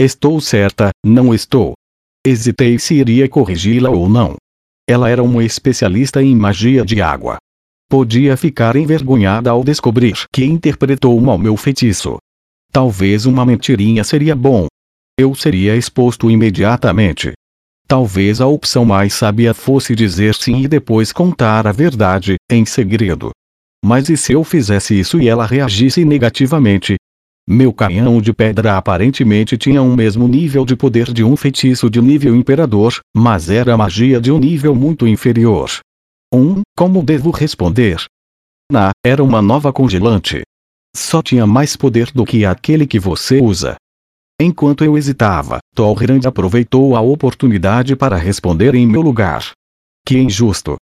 Estou 0.00 0.40
certa, 0.40 0.90
não 1.04 1.34
estou. 1.34 1.72
Hesitei 2.24 2.78
se 2.78 2.94
iria 2.94 3.28
corrigi-la 3.28 3.90
ou 3.90 4.08
não. 4.08 4.36
Ela 4.88 5.08
era 5.08 5.22
uma 5.22 5.44
especialista 5.44 6.22
em 6.22 6.34
magia 6.34 6.84
de 6.84 7.00
água. 7.00 7.36
Podia 7.88 8.36
ficar 8.36 8.74
envergonhada 8.74 9.50
ao 9.50 9.62
descobrir 9.62 10.24
que 10.32 10.44
interpretou 10.44 11.20
mal 11.20 11.38
meu 11.38 11.56
feitiço. 11.56 12.16
Talvez 12.72 13.26
uma 13.26 13.44
mentirinha 13.44 14.02
seria 14.02 14.34
bom. 14.34 14.66
Eu 15.18 15.34
seria 15.34 15.76
exposto 15.76 16.30
imediatamente. 16.30 17.32
Talvez 17.86 18.40
a 18.40 18.46
opção 18.46 18.84
mais 18.84 19.12
sábia 19.12 19.52
fosse 19.52 19.94
dizer 19.94 20.34
sim 20.34 20.62
e 20.62 20.68
depois 20.68 21.12
contar 21.12 21.66
a 21.66 21.72
verdade, 21.72 22.36
em 22.50 22.64
segredo. 22.64 23.30
Mas 23.84 24.08
e 24.08 24.16
se 24.16 24.32
eu 24.32 24.42
fizesse 24.42 24.98
isso 24.98 25.20
e 25.20 25.28
ela 25.28 25.44
reagisse 25.44 26.04
negativamente? 26.04 26.96
Meu 27.48 27.72
canhão 27.72 28.22
de 28.22 28.32
pedra 28.32 28.76
aparentemente 28.76 29.58
tinha 29.58 29.82
um 29.82 29.96
mesmo 29.96 30.28
nível 30.28 30.64
de 30.64 30.76
poder 30.76 31.12
de 31.12 31.24
um 31.24 31.36
feitiço 31.36 31.90
de 31.90 32.00
nível 32.00 32.36
imperador, 32.36 33.00
mas 33.14 33.50
era 33.50 33.76
magia 33.76 34.20
de 34.20 34.30
um 34.30 34.38
nível 34.38 34.76
muito 34.76 35.08
inferior. 35.08 35.68
Um, 36.32 36.62
como 36.76 37.02
devo 37.02 37.30
responder? 37.30 37.96
Na, 38.70 38.90
era 39.04 39.24
uma 39.24 39.42
nova 39.42 39.72
congelante. 39.72 40.42
Só 40.94 41.20
tinha 41.20 41.44
mais 41.44 41.74
poder 41.74 42.12
do 42.12 42.24
que 42.24 42.44
aquele 42.44 42.86
que 42.86 43.00
você 43.00 43.40
usa. 43.40 43.76
Enquanto 44.40 44.84
eu 44.84 44.96
hesitava, 44.96 45.58
Tolrand 45.74 46.24
aproveitou 46.24 46.94
a 46.94 47.00
oportunidade 47.00 47.96
para 47.96 48.16
responder 48.16 48.74
em 48.74 48.86
meu 48.86 49.02
lugar. 49.02 49.50
Que 50.06 50.16
injusto. 50.16 50.76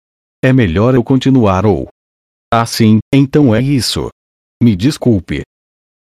É 0.44 0.52
melhor 0.52 0.96
eu 0.96 1.04
continuar 1.04 1.66
ou. 1.66 1.88
Assim, 2.52 2.98
então 3.14 3.54
é 3.54 3.62
isso. 3.62 4.10
Me 4.62 4.76
desculpe, 4.76 5.44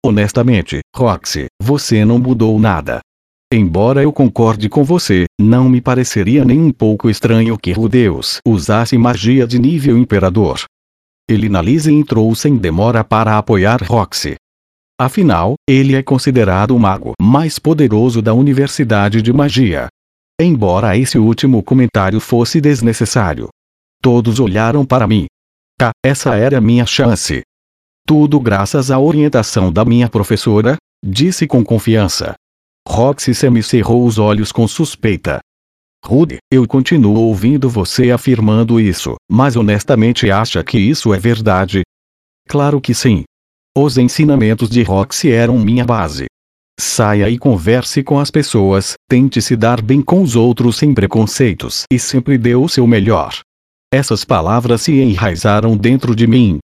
Honestamente, 0.06 0.82
Roxy, 0.96 1.48
você 1.60 2.06
não 2.06 2.20
mudou 2.20 2.60
nada. 2.60 3.00
Embora 3.52 4.04
eu 4.04 4.14
concorde 4.14 4.70
com 4.70 4.84
você, 4.84 5.26
não 5.42 5.68
me 5.68 5.82
pareceria 5.82 6.46
nem 6.46 6.60
um 6.60 6.72
pouco 6.72 7.10
estranho 7.10 7.58
que 7.58 7.72
Rudeus 7.72 8.38
usasse 8.48 8.96
magia 9.00 9.48
de 9.48 9.58
nível 9.58 9.98
imperador. 9.98 10.64
Elinalise 11.28 11.92
entrou 11.92 12.36
sem 12.36 12.56
demora 12.56 13.04
para 13.04 13.36
apoiar 13.36 13.82
Roxy. 13.82 14.36
Afinal, 15.02 15.56
ele 15.68 15.96
é 15.96 16.04
considerado 16.04 16.76
o 16.76 16.80
mago 16.80 17.14
mais 17.20 17.58
poderoso 17.58 18.22
da 18.22 18.32
Universidade 18.32 19.24
de 19.24 19.34
Magia. 19.34 19.88
Embora 20.40 20.96
esse 20.96 21.18
último 21.18 21.64
comentário 21.64 22.20
fosse 22.20 22.62
desnecessário. 22.62 23.50
Todos 24.04 24.40
olharam 24.40 24.86
para 24.86 25.08
mim. 25.08 25.26
Tá, 25.80 25.90
essa 26.06 26.36
era 26.36 26.62
minha 26.62 26.86
chance. 26.86 27.42
Tudo 28.08 28.40
graças 28.40 28.92
à 28.92 29.00
orientação 29.00 29.74
da 29.74 29.84
minha 29.84 30.08
professora, 30.08 30.76
disse 31.04 31.48
com 31.48 31.64
confiança. 31.64 32.36
Roxy 32.88 33.34
semicerrou 33.34 34.06
os 34.06 34.20
olhos 34.20 34.52
com 34.52 34.68
suspeita. 34.68 35.40
Rude, 36.06 36.38
eu 36.54 36.68
continuo 36.68 37.16
ouvindo 37.16 37.68
você 37.68 38.12
afirmando 38.12 38.80
isso, 38.80 39.16
mas 39.28 39.56
honestamente 39.56 40.30
acha 40.30 40.64
que 40.64 40.78
isso 40.78 41.16
é 41.16 41.18
verdade? 41.18 41.82
Claro 42.48 42.80
que 42.80 42.94
sim. 42.94 43.24
Os 43.76 43.98
ensinamentos 43.98 44.70
de 44.70 44.84
Roxy 44.84 45.32
eram 45.32 45.58
minha 45.58 45.84
base. 45.84 46.28
Saia 46.80 47.28
e 47.28 47.40
converse 47.40 48.04
com 48.04 48.20
as 48.20 48.30
pessoas, 48.30 48.94
tente 49.10 49.42
se 49.42 49.56
dar 49.56 49.82
bem 49.82 50.04
com 50.04 50.22
os 50.22 50.36
outros 50.36 50.78
sem 50.78 50.94
preconceitos 50.94 51.86
e 51.92 51.98
sempre 51.98 52.38
dê 52.38 52.54
o 52.54 52.70
seu 52.70 52.86
melhor. 52.86 53.40
Essas 53.92 54.24
palavras 54.24 54.84
se 54.84 54.94
enraizaram 54.94 55.76
dentro 55.76 56.16
de 56.16 56.28
mim, 56.28 56.60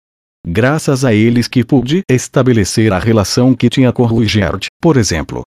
Graças 0.47 1.03
a 1.03 1.13
eles 1.13 1.47
que 1.47 1.63
pude 1.63 2.01
estabelecer 2.09 2.93
a 2.93 2.99
relação 2.99 3.53
que 3.53 3.69
tinha 3.69 3.91
com 3.91 4.05
Ruigert, 4.05 4.67
por 4.81 4.95
exemplo. 4.95 5.41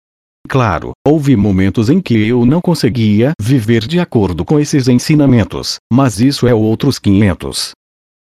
Claro, 0.49 0.93
houve 1.07 1.37
momentos 1.37 1.89
em 1.89 2.01
que 2.01 2.27
eu 2.27 2.45
não 2.45 2.61
conseguia 2.61 3.33
viver 3.41 3.87
de 3.87 4.01
acordo 4.01 4.45
com 4.45 4.59
esses 4.59 4.89
ensinamentos, 4.89 5.77
mas 5.93 6.21
isso 6.21 6.47
é 6.49 6.55
outros 6.55 6.99
500. 6.99 7.71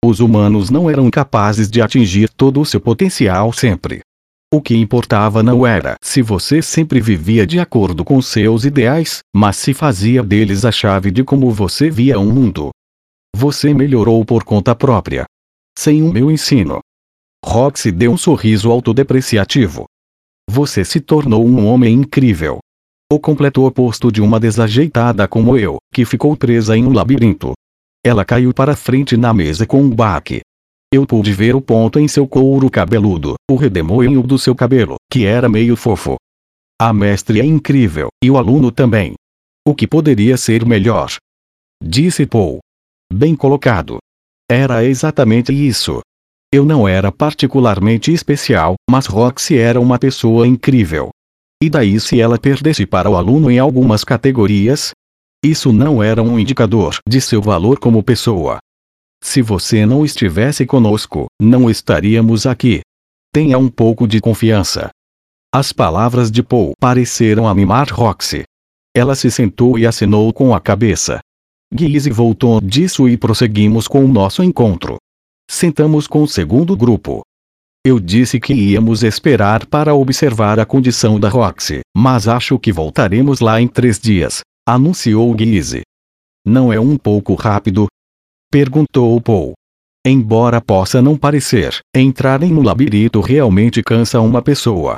Os 0.05 0.19
humanos 0.19 0.69
não 0.69 0.89
eram 0.89 1.09
capazes 1.09 1.69
de 1.69 1.81
atingir 1.81 2.29
todo 2.29 2.61
o 2.61 2.65
seu 2.65 2.79
potencial 2.79 3.51
sempre. 3.51 4.01
O 4.53 4.61
que 4.61 4.75
importava 4.75 5.43
não 5.43 5.65
era 5.65 5.95
se 6.03 6.21
você 6.21 6.61
sempre 6.61 7.01
vivia 7.01 7.45
de 7.45 7.59
acordo 7.59 8.05
com 8.05 8.21
seus 8.21 8.63
ideais, 8.63 9.19
mas 9.35 9.57
se 9.57 9.73
fazia 9.73 10.23
deles 10.23 10.65
a 10.65 10.71
chave 10.71 11.11
de 11.11 11.23
como 11.23 11.51
você 11.51 11.89
via 11.89 12.19
o 12.19 12.23
um 12.23 12.31
mundo. 12.31 12.69
Você 13.35 13.73
melhorou 13.73 14.23
por 14.25 14.43
conta 14.43 14.73
própria, 14.73 15.25
sem 15.79 16.03
o 16.03 16.11
meu 16.11 16.29
ensino. 16.29 16.81
Roxy 17.43 17.89
deu 17.89 18.11
um 18.11 18.17
sorriso 18.17 18.69
autodepreciativo. 18.69 19.85
Você 20.49 20.83
se 20.83 20.99
tornou 20.99 21.47
um 21.47 21.65
homem 21.65 21.93
incrível. 21.93 22.59
O 23.09 23.17
completo 23.17 23.63
oposto 23.65 24.11
de 24.11 24.21
uma 24.21 24.41
desajeitada 24.41 25.25
como 25.25 25.57
eu, 25.57 25.77
que 25.93 26.03
ficou 26.03 26.35
presa 26.35 26.75
em 26.75 26.85
um 26.85 26.91
labirinto. 26.91 27.53
Ela 28.05 28.25
caiu 28.25 28.53
para 28.53 28.75
frente 28.75 29.15
na 29.15 29.33
mesa 29.33 29.65
com 29.65 29.81
um 29.81 29.89
baque. 29.89 30.41
Eu 30.93 31.07
pude 31.07 31.31
ver 31.31 31.55
o 31.55 31.61
ponto 31.61 31.97
em 31.97 32.09
seu 32.09 32.27
couro 32.27 32.69
cabeludo, 32.69 33.35
o 33.49 33.55
redemoinho 33.55 34.21
do 34.21 34.37
seu 34.37 34.53
cabelo, 34.53 34.95
que 35.09 35.25
era 35.25 35.47
meio 35.47 35.77
fofo. 35.77 36.17
A 36.77 36.91
mestre 36.91 37.39
é 37.39 37.45
incrível, 37.45 38.09
e 38.21 38.29
o 38.29 38.37
aluno 38.37 38.69
também. 38.69 39.13
O 39.65 39.73
que 39.73 39.87
poderia 39.87 40.35
ser 40.35 40.65
melhor? 40.65 41.15
Disse 41.81 42.25
Paul. 42.25 42.59
Bem 43.11 43.33
colocado. 43.33 43.97
Era 44.49 44.83
exatamente 44.83 45.53
isso. 45.53 46.01
Eu 46.51 46.65
não 46.65 46.87
era 46.87 47.11
particularmente 47.11 48.11
especial, 48.11 48.73
mas 48.89 49.05
Roxy 49.05 49.55
era 49.55 49.79
uma 49.79 49.99
pessoa 49.99 50.47
incrível. 50.47 51.11
E 51.61 51.69
daí 51.69 51.99
se 51.99 52.19
ela 52.19 52.39
perdesse 52.39 52.85
para 52.87 53.07
o 53.07 53.15
aluno 53.15 53.51
em 53.51 53.59
algumas 53.59 54.03
categorias? 54.03 54.91
Isso 55.45 55.71
não 55.71 56.01
era 56.01 56.23
um 56.23 56.39
indicador 56.39 56.97
de 57.07 57.21
seu 57.21 57.41
valor 57.41 57.77
como 57.77 58.01
pessoa. 58.01 58.57
Se 59.23 59.41
você 59.41 59.85
não 59.85 60.03
estivesse 60.03 60.65
conosco, 60.65 61.27
não 61.39 61.69
estaríamos 61.69 62.47
aqui. 62.47 62.81
Tenha 63.31 63.57
um 63.59 63.69
pouco 63.69 64.07
de 64.07 64.19
confiança. 64.19 64.89
As 65.53 65.71
palavras 65.71 66.31
de 66.31 66.41
Paul 66.41 66.73
pareceram 66.79 67.47
animar 67.47 67.89
Roxy. 67.89 68.43
Ela 68.95 69.13
se 69.13 69.29
sentou 69.29 69.77
e 69.77 69.85
acenou 69.85 70.33
com 70.33 70.55
a 70.55 70.59
cabeça. 70.59 71.19
Guise 71.73 72.09
voltou 72.09 72.59
disso 72.59 73.07
e 73.07 73.15
prosseguimos 73.15 73.87
com 73.87 74.03
o 74.03 74.07
nosso 74.07 74.43
encontro. 74.43 74.97
Sentamos 75.49 76.07
com 76.07 76.23
o 76.23 76.27
segundo 76.27 76.75
grupo. 76.75 77.21
Eu 77.85 77.99
disse 77.99 78.39
que 78.39 78.53
íamos 78.53 79.03
esperar 79.03 79.65
para 79.65 79.93
observar 79.93 80.59
a 80.59 80.65
condição 80.65 81.19
da 81.19 81.29
Roxy, 81.29 81.81
mas 81.95 82.27
acho 82.27 82.57
que 82.59 82.71
voltaremos 82.71 83.39
lá 83.39 83.61
em 83.61 83.67
três 83.67 83.99
dias, 83.99 84.41
anunciou 84.67 85.33
Guise. 85.33 85.83
Não 86.45 86.73
é 86.73 86.79
um 86.79 86.97
pouco 86.97 87.35
rápido? 87.35 87.87
Perguntou 88.51 89.21
Paul. 89.21 89.53
Embora 90.05 90.59
possa 90.59 91.01
não 91.01 91.17
parecer, 91.17 91.79
entrar 91.95 92.41
em 92.41 92.53
um 92.53 92.63
labirinto 92.63 93.21
realmente 93.21 93.83
cansa 93.83 94.19
uma 94.19 94.41
pessoa. 94.41 94.97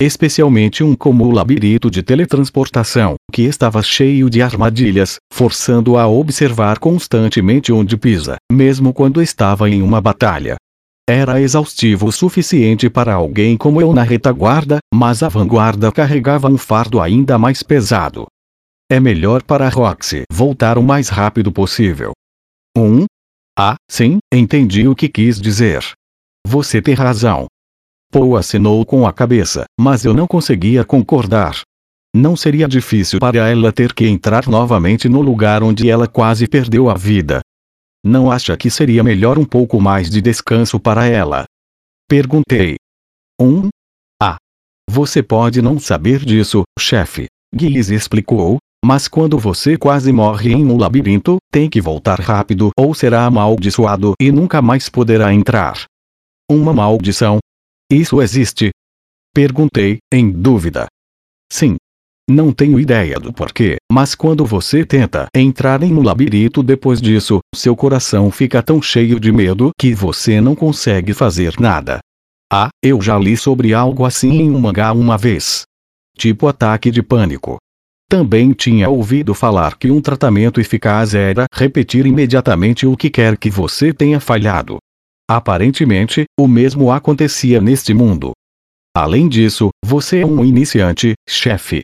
Especialmente 0.00 0.82
um 0.82 0.94
como 0.94 1.24
o 1.24 1.30
labirinto 1.30 1.90
de 1.90 2.02
teletransportação, 2.02 3.16
que 3.30 3.42
estava 3.42 3.82
cheio 3.82 4.30
de 4.30 4.40
armadilhas, 4.40 5.16
forçando-o 5.32 5.98
a 5.98 6.08
observar 6.08 6.78
constantemente 6.78 7.70
onde 7.72 7.96
pisa, 7.96 8.36
mesmo 8.50 8.94
quando 8.94 9.20
estava 9.20 9.68
em 9.68 9.82
uma 9.82 10.00
batalha. 10.00 10.56
Era 11.08 11.40
exaustivo 11.40 12.06
o 12.06 12.12
suficiente 12.12 12.88
para 12.88 13.12
alguém 13.12 13.56
como 13.56 13.80
eu 13.80 13.92
na 13.92 14.02
retaguarda, 14.02 14.78
mas 14.94 15.22
a 15.22 15.28
vanguarda 15.28 15.92
carregava 15.92 16.48
um 16.48 16.56
fardo 16.56 17.00
ainda 17.00 17.36
mais 17.36 17.62
pesado. 17.62 18.26
É 18.90 18.98
melhor 18.98 19.42
para 19.42 19.68
Roxy 19.68 20.22
voltar 20.32 20.78
o 20.78 20.82
mais 20.82 21.08
rápido 21.08 21.52
possível. 21.52 22.12
1. 22.76 22.82
Um, 22.82 23.04
ah, 23.58 23.74
sim, 23.90 24.18
entendi 24.32 24.88
o 24.88 24.94
que 24.94 25.08
quis 25.08 25.40
dizer. 25.40 25.84
Você 26.46 26.80
tem 26.80 26.94
razão. 26.94 27.46
Paul 28.10 28.36
assinou 28.36 28.84
com 28.84 29.06
a 29.06 29.12
cabeça, 29.12 29.64
mas 29.78 30.04
eu 30.04 30.12
não 30.12 30.26
conseguia 30.26 30.84
concordar. 30.84 31.60
Não 32.14 32.34
seria 32.34 32.66
difícil 32.66 33.20
para 33.20 33.48
ela 33.48 33.72
ter 33.72 33.92
que 33.92 34.04
entrar 34.06 34.48
novamente 34.48 35.08
no 35.08 35.20
lugar 35.20 35.62
onde 35.62 35.88
ela 35.88 36.08
quase 36.08 36.48
perdeu 36.48 36.90
a 36.90 36.94
vida. 36.94 37.40
Não 38.04 38.32
acha 38.32 38.56
que 38.56 38.68
seria 38.68 39.04
melhor 39.04 39.38
um 39.38 39.44
pouco 39.44 39.80
mais 39.80 40.10
de 40.10 40.20
descanso 40.20 40.80
para 40.80 41.06
ela? 41.06 41.44
Perguntei. 42.08 42.74
Um? 43.40 43.68
Ah. 44.20 44.36
Você 44.90 45.22
pode 45.22 45.62
não 45.62 45.78
saber 45.78 46.24
disso, 46.24 46.64
chefe. 46.76 47.26
Guise 47.54 47.94
explicou, 47.94 48.58
mas 48.84 49.06
quando 49.06 49.38
você 49.38 49.76
quase 49.76 50.12
morre 50.12 50.52
em 50.52 50.64
um 50.64 50.76
labirinto, 50.76 51.36
tem 51.52 51.70
que 51.70 51.80
voltar 51.80 52.18
rápido 52.18 52.70
ou 52.76 52.92
será 52.92 53.24
amaldiçoado 53.24 54.14
e 54.20 54.32
nunca 54.32 54.60
mais 54.60 54.88
poderá 54.88 55.32
entrar. 55.32 55.84
Uma 56.50 56.72
maldição? 56.72 57.38
Isso 57.90 58.22
existe? 58.22 58.70
Perguntei, 59.34 59.98
em 60.12 60.30
dúvida. 60.30 60.86
Sim, 61.52 61.76
não 62.30 62.52
tenho 62.52 62.78
ideia 62.78 63.18
do 63.18 63.32
porquê, 63.32 63.78
mas 63.90 64.14
quando 64.14 64.46
você 64.46 64.86
tenta 64.86 65.26
entrar 65.34 65.82
em 65.82 65.92
um 65.92 66.00
labirinto 66.00 66.62
depois 66.62 67.00
disso, 67.00 67.40
seu 67.52 67.74
coração 67.74 68.30
fica 68.30 68.62
tão 68.62 68.80
cheio 68.80 69.18
de 69.18 69.32
medo 69.32 69.72
que 69.76 69.92
você 69.92 70.40
não 70.40 70.54
consegue 70.54 71.12
fazer 71.12 71.54
nada. 71.58 71.98
Ah, 72.52 72.68
eu 72.80 73.02
já 73.02 73.18
li 73.18 73.36
sobre 73.36 73.74
algo 73.74 74.04
assim 74.04 74.42
em 74.42 74.50
um 74.52 74.60
mangá 74.60 74.92
uma 74.92 75.18
vez. 75.18 75.62
Tipo 76.16 76.46
ataque 76.46 76.92
de 76.92 77.02
pânico. 77.02 77.56
Também 78.08 78.52
tinha 78.52 78.88
ouvido 78.88 79.34
falar 79.34 79.76
que 79.76 79.90
um 79.90 80.00
tratamento 80.00 80.60
eficaz 80.60 81.14
era 81.14 81.46
repetir 81.52 82.06
imediatamente 82.06 82.86
o 82.86 82.96
que 82.96 83.10
quer 83.10 83.36
que 83.36 83.50
você 83.50 83.92
tenha 83.92 84.20
falhado. 84.20 84.78
Aparentemente, 85.30 86.24
o 86.36 86.48
mesmo 86.48 86.90
acontecia 86.90 87.60
neste 87.60 87.94
mundo. 87.94 88.32
Além 88.96 89.28
disso, 89.28 89.68
você 89.84 90.22
é 90.22 90.26
um 90.26 90.44
iniciante, 90.44 91.14
chefe 91.28 91.82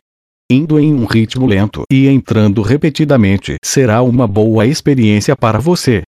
indo 0.49 0.79
em 0.79 0.93
um 0.93 1.05
ritmo 1.05 1.45
lento 1.45 1.83
e 1.91 2.07
entrando 2.07 2.61
repetidamente 2.61 3.57
será 3.63 4.01
uma 4.01 4.25
boa 4.25 4.65
experiência 4.65 5.35
para 5.35 5.59
você. 5.59 6.03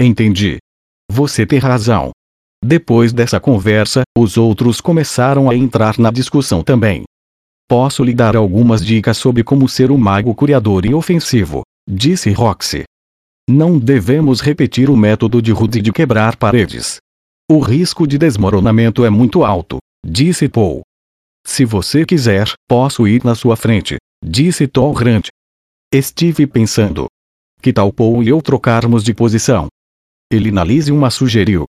Entendi. 0.00 0.58
Você 1.10 1.46
tem 1.46 1.58
razão. 1.58 2.10
Depois 2.62 3.12
dessa 3.12 3.40
conversa, 3.40 4.02
os 4.16 4.36
outros 4.36 4.80
começaram 4.80 5.48
a 5.48 5.56
entrar 5.56 5.98
na 5.98 6.10
discussão 6.10 6.62
também. 6.62 7.04
Posso 7.66 8.04
lhe 8.04 8.12
dar 8.12 8.36
algumas 8.36 8.84
dicas 8.84 9.16
sobre 9.16 9.42
como 9.42 9.68
ser 9.68 9.90
um 9.90 9.96
mago 9.96 10.34
curiador 10.34 10.84
e 10.84 10.92
ofensivo, 10.92 11.62
disse 11.88 12.30
Roxy. 12.32 12.84
Não 13.52 13.80
devemos 13.80 14.40
repetir 14.40 14.88
o 14.88 14.96
método 14.96 15.42
de 15.42 15.50
Rudy 15.50 15.82
de 15.82 15.90
quebrar 15.90 16.36
paredes. 16.36 16.98
O 17.50 17.58
risco 17.58 18.06
de 18.06 18.16
desmoronamento 18.16 19.04
é 19.04 19.10
muito 19.10 19.42
alto, 19.42 19.78
disse 20.06 20.48
Paul. 20.48 20.82
Se 21.44 21.64
você 21.64 22.04
quiser, 22.04 22.52
posso 22.68 23.08
ir 23.08 23.24
na 23.24 23.34
sua 23.34 23.56
frente, 23.56 23.96
disse 24.24 24.68
Grant. 24.94 25.26
Estive 25.92 26.46
pensando. 26.46 27.08
Que 27.60 27.72
tal 27.72 27.92
Paul 27.92 28.22
e 28.22 28.28
eu 28.28 28.40
trocarmos 28.40 29.02
de 29.02 29.12
posição? 29.12 29.66
Ele 30.32 30.52
uma 30.92 31.10
sugeriu. 31.10 31.64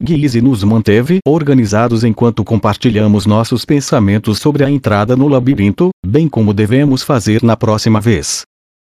Guise 0.00 0.40
nos 0.40 0.62
manteve 0.62 1.18
organizados 1.26 2.04
enquanto 2.04 2.44
compartilhamos 2.44 3.26
nossos 3.26 3.64
pensamentos 3.64 4.38
sobre 4.38 4.62
a 4.62 4.70
entrada 4.70 5.16
no 5.16 5.26
labirinto, 5.26 5.90
bem 6.06 6.28
como 6.28 6.54
devemos 6.54 7.02
fazer 7.02 7.42
na 7.42 7.56
próxima 7.56 8.00
vez. 8.00 8.44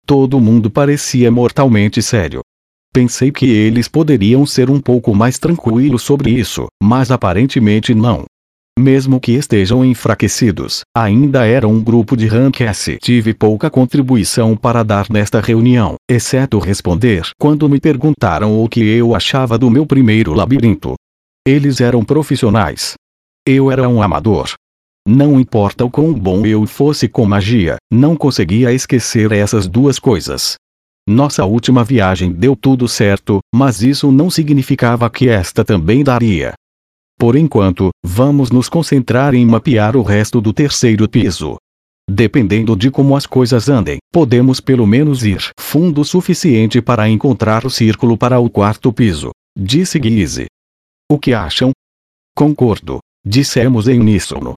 Todo 0.06 0.40
mundo 0.40 0.70
parecia 0.70 1.32
mortalmente 1.32 2.02
sério. 2.02 2.42
Pensei 2.94 3.32
que 3.32 3.50
eles 3.50 3.88
poderiam 3.88 4.46
ser 4.46 4.70
um 4.70 4.80
pouco 4.80 5.16
mais 5.16 5.40
tranquilos 5.40 6.04
sobre 6.04 6.30
isso, 6.30 6.68
mas 6.82 7.10
aparentemente 7.10 7.96
não. 7.96 8.26
Mesmo 8.78 9.20
que 9.20 9.32
estejam 9.32 9.86
enfraquecidos, 9.86 10.82
ainda 10.96 11.46
era 11.46 11.68
um 11.68 11.82
grupo 11.82 12.18
de 12.18 12.28
rank 12.28 12.62
S. 12.62 12.98
Tive 13.02 13.34
pouca 13.34 13.70
contribuição 13.70 14.58
para 14.58 14.84
dar 14.84 15.10
nesta 15.10 15.40
reunião, 15.40 15.96
exceto 16.10 16.60
responder 16.60 17.30
quando 17.40 17.70
me 17.70 17.80
perguntaram 17.80 18.62
o 18.62 18.68
que 18.68 18.82
eu 18.82 19.16
achava 19.16 19.58
do 19.58 19.70
meu 19.70 19.86
primeiro 19.86 20.34
labirinto. 20.34 20.96
Eles 21.48 21.82
eram 21.82 22.04
profissionais. 22.04 22.94
Eu 23.48 23.72
era 23.72 23.88
um 23.88 24.02
amador. 24.02 24.54
Não 25.08 25.38
importa 25.38 25.84
o 25.84 25.90
quão 25.90 26.14
bom 26.14 26.46
eu 26.46 26.66
fosse 26.66 27.10
com 27.10 27.26
magia, 27.26 27.76
não 27.92 28.16
conseguia 28.16 28.72
esquecer 28.72 29.34
essas 29.34 29.68
duas 29.68 30.00
coisas. 30.00 30.56
Nossa 31.06 31.44
última 31.44 31.84
viagem 31.84 32.32
deu 32.32 32.56
tudo 32.56 32.88
certo, 32.88 33.40
mas 33.54 33.84
isso 33.84 34.10
não 34.10 34.30
significava 34.30 35.10
que 35.10 35.28
esta 35.28 35.66
também 35.66 36.06
daria. 36.06 36.54
Por 37.20 37.36
enquanto, 37.36 37.90
vamos 38.02 38.50
nos 38.50 38.70
concentrar 38.70 39.36
em 39.36 39.46
mapear 39.46 39.98
o 39.98 40.02
resto 40.02 40.40
do 40.40 40.54
terceiro 40.54 41.08
piso. 41.10 41.58
Dependendo 42.10 42.74
de 42.74 42.90
como 42.90 43.16
as 43.16 43.26
coisas 43.26 43.68
andem, 43.68 43.98
podemos 44.12 44.62
pelo 44.62 44.88
menos 44.88 45.26
ir 45.26 45.42
fundo 45.60 46.02
o 46.02 46.06
suficiente 46.06 46.82
para 46.82 47.10
encontrar 47.10 47.66
o 47.66 47.70
círculo 47.70 48.18
para 48.18 48.40
o 48.40 48.50
quarto 48.50 48.92
piso, 48.94 49.32
disse 49.58 50.00
Guise. 50.00 50.46
O 51.12 51.20
que 51.20 51.34
acham? 51.34 51.72
Concordo, 52.36 53.00
dissemos 53.26 53.90
em 53.90 54.00
uníssono. 54.00 54.54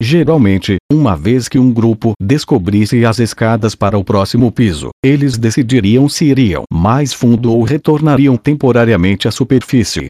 Geralmente, 0.00 0.76
uma 0.92 1.16
vez 1.16 1.48
que 1.48 1.58
um 1.58 1.72
grupo 1.72 2.12
descobrisse 2.22 3.04
as 3.04 3.18
escadas 3.18 3.74
para 3.74 3.98
o 3.98 4.04
próximo 4.04 4.52
piso, 4.52 4.90
eles 5.04 5.36
decidiriam 5.36 6.08
se 6.08 6.26
iriam 6.26 6.62
mais 6.72 7.12
fundo 7.12 7.52
ou 7.52 7.64
retornariam 7.64 8.36
temporariamente 8.36 9.26
à 9.26 9.32
superfície. 9.32 10.06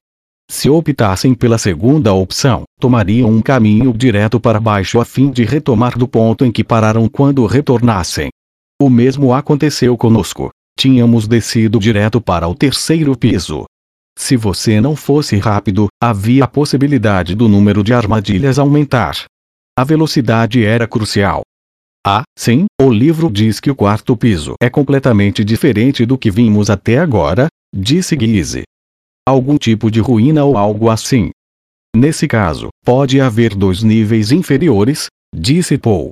Se 0.50 0.68
optassem 0.68 1.34
pela 1.34 1.56
segunda 1.56 2.12
opção, 2.12 2.64
tomariam 2.78 3.30
um 3.30 3.40
caminho 3.40 3.92
direto 3.92 4.38
para 4.38 4.60
baixo 4.60 5.00
a 5.00 5.06
fim 5.06 5.30
de 5.30 5.44
retomar 5.44 5.96
do 5.96 6.06
ponto 6.06 6.44
em 6.44 6.52
que 6.52 6.62
pararam 6.62 7.08
quando 7.08 7.46
retornassem. 7.46 8.28
O 8.80 8.90
mesmo 8.90 9.32
aconteceu 9.32 9.96
conosco. 9.96 10.50
Tínhamos 10.78 11.26
descido 11.26 11.78
direto 11.78 12.20
para 12.20 12.46
o 12.46 12.54
terceiro 12.54 13.16
piso. 13.16 13.64
Se 14.18 14.36
você 14.36 14.80
não 14.80 14.94
fosse 14.94 15.36
rápido, 15.38 15.88
havia 16.02 16.44
a 16.44 16.48
possibilidade 16.48 17.34
do 17.34 17.48
número 17.48 17.82
de 17.82 17.94
armadilhas 17.94 18.58
aumentar. 18.58 19.24
A 19.78 19.84
velocidade 19.84 20.64
era 20.64 20.88
crucial. 20.88 21.42
Ah, 22.04 22.24
sim, 22.36 22.66
o 22.82 22.90
livro 22.90 23.30
diz 23.30 23.60
que 23.60 23.70
o 23.70 23.76
quarto 23.76 24.16
piso 24.16 24.54
é 24.60 24.68
completamente 24.68 25.44
diferente 25.44 26.04
do 26.04 26.18
que 26.18 26.32
vimos 26.32 26.68
até 26.68 26.98
agora, 26.98 27.46
disse 27.72 28.16
Guise 28.16 28.64
algum 29.24 29.56
tipo 29.56 29.88
de 29.88 30.00
ruína 30.00 30.42
ou 30.42 30.58
algo 30.58 30.90
assim. 30.90 31.30
Nesse 31.94 32.26
caso, 32.26 32.70
pode 32.84 33.20
haver 33.20 33.54
dois 33.54 33.84
níveis 33.84 34.32
inferiores, 34.32 35.06
disse 35.32 35.78
Paul. 35.78 36.10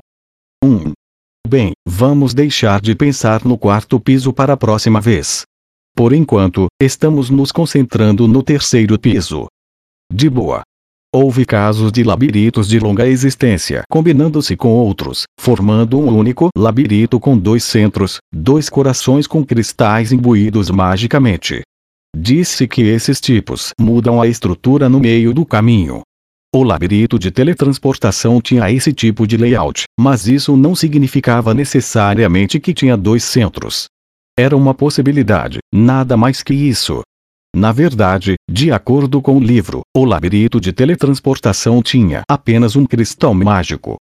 1. 0.63 0.69
Um. 0.69 0.93
Bem, 1.49 1.73
vamos 1.85 2.33
deixar 2.33 2.81
de 2.81 2.95
pensar 2.95 3.45
no 3.45 3.59
quarto 3.59 3.99
piso 3.99 4.33
para 4.33 4.53
a 4.53 4.57
próxima 4.57 5.01
vez. 5.01 5.43
Por 5.93 6.13
enquanto, 6.13 6.69
estamos 6.81 7.31
nos 7.31 7.51
concentrando 7.51 8.29
no 8.29 8.45
terceiro 8.45 8.97
piso. 8.97 9.49
De 10.13 10.31
boa. 10.31 10.63
Houve 11.19 11.47
casos 11.47 11.91
de 11.91 12.05
labirintos 12.05 12.69
de 12.69 12.79
longa 12.79 13.07
existência 13.07 13.85
combinando-se 13.89 14.55
com 14.55 14.69
outros, 14.69 15.23
formando 15.41 15.99
um 15.99 16.15
único 16.15 16.51
labirinto 16.55 17.19
com 17.19 17.39
dois 17.39 17.65
centros, 17.65 18.19
dois 18.31 18.69
corações 18.69 19.27
com 19.27 19.43
cristais 19.43 20.13
imbuídos 20.13 20.69
magicamente. 20.69 21.63
Disse 22.15 22.69
que 22.69 22.83
esses 22.83 23.19
tipos 23.19 23.71
mudam 23.81 24.21
a 24.21 24.27
estrutura 24.27 24.91
no 24.91 25.01
meio 25.01 25.33
do 25.33 25.47
caminho. 25.47 26.03
O 26.55 26.63
labirinto 26.63 27.19
de 27.19 27.31
teletransportação 27.31 28.39
tinha 28.39 28.71
esse 28.71 28.93
tipo 28.93 29.27
de 29.27 29.39
layout, 29.39 29.85
mas 29.99 30.29
isso 30.29 30.55
não 30.55 30.75
significava 30.75 31.55
necessariamente 31.55 32.61
que 32.61 32.75
tinha 32.75 32.95
dois 32.95 33.25
centros. 33.25 33.87
Era 34.39 34.55
uma 34.55 34.75
possibilidade, 34.75 35.61
nada 35.73 36.15
mais 36.15 36.43
que 36.43 36.53
isso. 36.53 37.01
Na 37.57 37.73
verdade, 37.73 38.35
de 38.51 38.71
acordo 38.71 39.23
com 39.23 39.39
o 39.39 39.41
livro, 39.41 39.81
o 39.97 40.05
labirinto 40.05 40.61
de 40.61 40.73
teletransportação 40.73 41.83
tinha 41.83 42.23
apenas 42.29 42.77
um 42.77 42.85
cristal 42.85 43.33
mágico, 43.33 43.97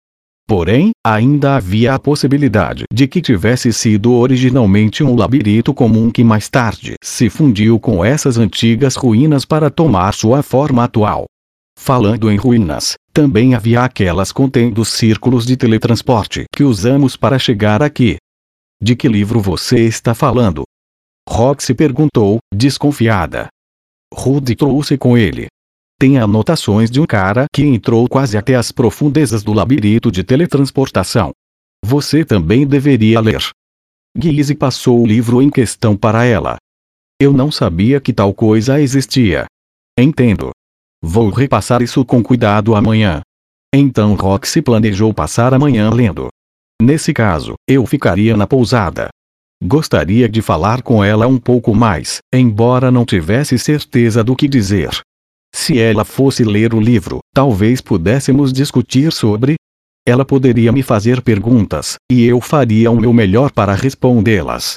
Porém, 0.47 0.91
ainda 1.03 1.55
havia 1.55 1.95
a 1.95 1.99
possibilidade 1.99 2.83
de 2.93 3.07
que 3.07 3.19
tivesse 3.19 3.73
sido 3.73 4.13
originalmente 4.13 5.03
um 5.03 5.15
labirinto 5.15 5.73
comum 5.73 6.11
que 6.11 6.23
mais 6.23 6.47
tarde 6.47 6.93
se 7.03 7.31
fundiu 7.31 7.79
com 7.79 8.05
essas 8.05 8.37
antigas 8.37 8.95
ruínas 8.95 9.43
para 9.43 9.71
tomar 9.71 10.13
sua 10.13 10.43
forma 10.43 10.83
atual. 10.83 11.25
Falando 11.75 12.29
em 12.29 12.37
ruínas, 12.37 12.93
também 13.11 13.55
havia 13.55 13.81
aquelas 13.81 14.31
contendo 14.31 14.81
os 14.81 14.89
círculos 14.89 15.47
de 15.47 15.57
teletransporte 15.57 16.45
que 16.55 16.63
usamos 16.63 17.15
para 17.15 17.39
chegar 17.39 17.81
aqui. 17.81 18.17
De 18.79 18.95
que 18.95 19.07
livro 19.07 19.39
você 19.39 19.79
está 19.79 20.13
falando? 20.13 20.63
Roxy 21.27 21.73
perguntou, 21.73 22.37
desconfiada. 22.53 23.47
Rudy 24.13 24.55
trouxe 24.55 24.97
com 24.97 25.17
ele. 25.17 25.47
Tem 25.99 26.17
anotações 26.17 26.91
de 26.91 26.99
um 26.99 27.05
cara 27.05 27.45
que 27.53 27.63
entrou 27.63 28.07
quase 28.07 28.37
até 28.37 28.55
as 28.55 28.71
profundezas 28.71 29.43
do 29.43 29.53
labirinto 29.53 30.11
de 30.11 30.23
teletransportação. 30.23 31.31
Você 31.83 32.23
também 32.23 32.65
deveria 32.65 33.19
ler. 33.19 33.41
Guise 34.17 34.55
passou 34.55 35.01
o 35.01 35.05
livro 35.05 35.41
em 35.41 35.49
questão 35.49 35.95
para 35.97 36.25
ela. 36.25 36.57
Eu 37.19 37.33
não 37.33 37.51
sabia 37.51 37.99
que 37.99 38.13
tal 38.13 38.33
coisa 38.33 38.79
existia. 38.79 39.45
Entendo. 39.97 40.51
Vou 41.01 41.29
repassar 41.29 41.81
isso 41.81 42.03
com 42.05 42.21
cuidado 42.21 42.75
amanhã. 42.75 43.21
Então 43.73 44.15
Roxy 44.15 44.61
planejou 44.61 45.13
passar 45.13 45.53
a 45.53 45.59
manhã 45.59 45.89
lendo. 45.89 46.29
Nesse 46.81 47.13
caso, 47.13 47.55
eu 47.67 47.85
ficaria 47.85 48.35
na 48.35 48.45
pousada. 48.45 49.09
Gostaria 49.67 50.29
de 50.29 50.43
falar 50.43 50.83
com 50.83 51.03
ela 51.03 51.25
um 51.25 51.39
pouco 51.39 51.73
mais, 51.73 52.19
embora 52.31 52.91
não 52.91 53.03
tivesse 53.03 53.57
certeza 53.57 54.23
do 54.23 54.35
que 54.35 54.47
dizer. 54.47 54.91
Se 55.55 55.79
ela 55.79 56.05
fosse 56.05 56.43
ler 56.43 56.75
o 56.75 56.79
livro, 56.79 57.17
talvez 57.33 57.81
pudéssemos 57.81 58.53
discutir 58.53 59.11
sobre. 59.11 59.55
Ela 60.07 60.23
poderia 60.23 60.71
me 60.71 60.83
fazer 60.83 61.19
perguntas, 61.19 61.95
e 62.11 62.23
eu 62.25 62.39
faria 62.39 62.91
o 62.91 63.01
meu 63.01 63.11
melhor 63.11 63.51
para 63.51 63.73
respondê-las. 63.73 64.75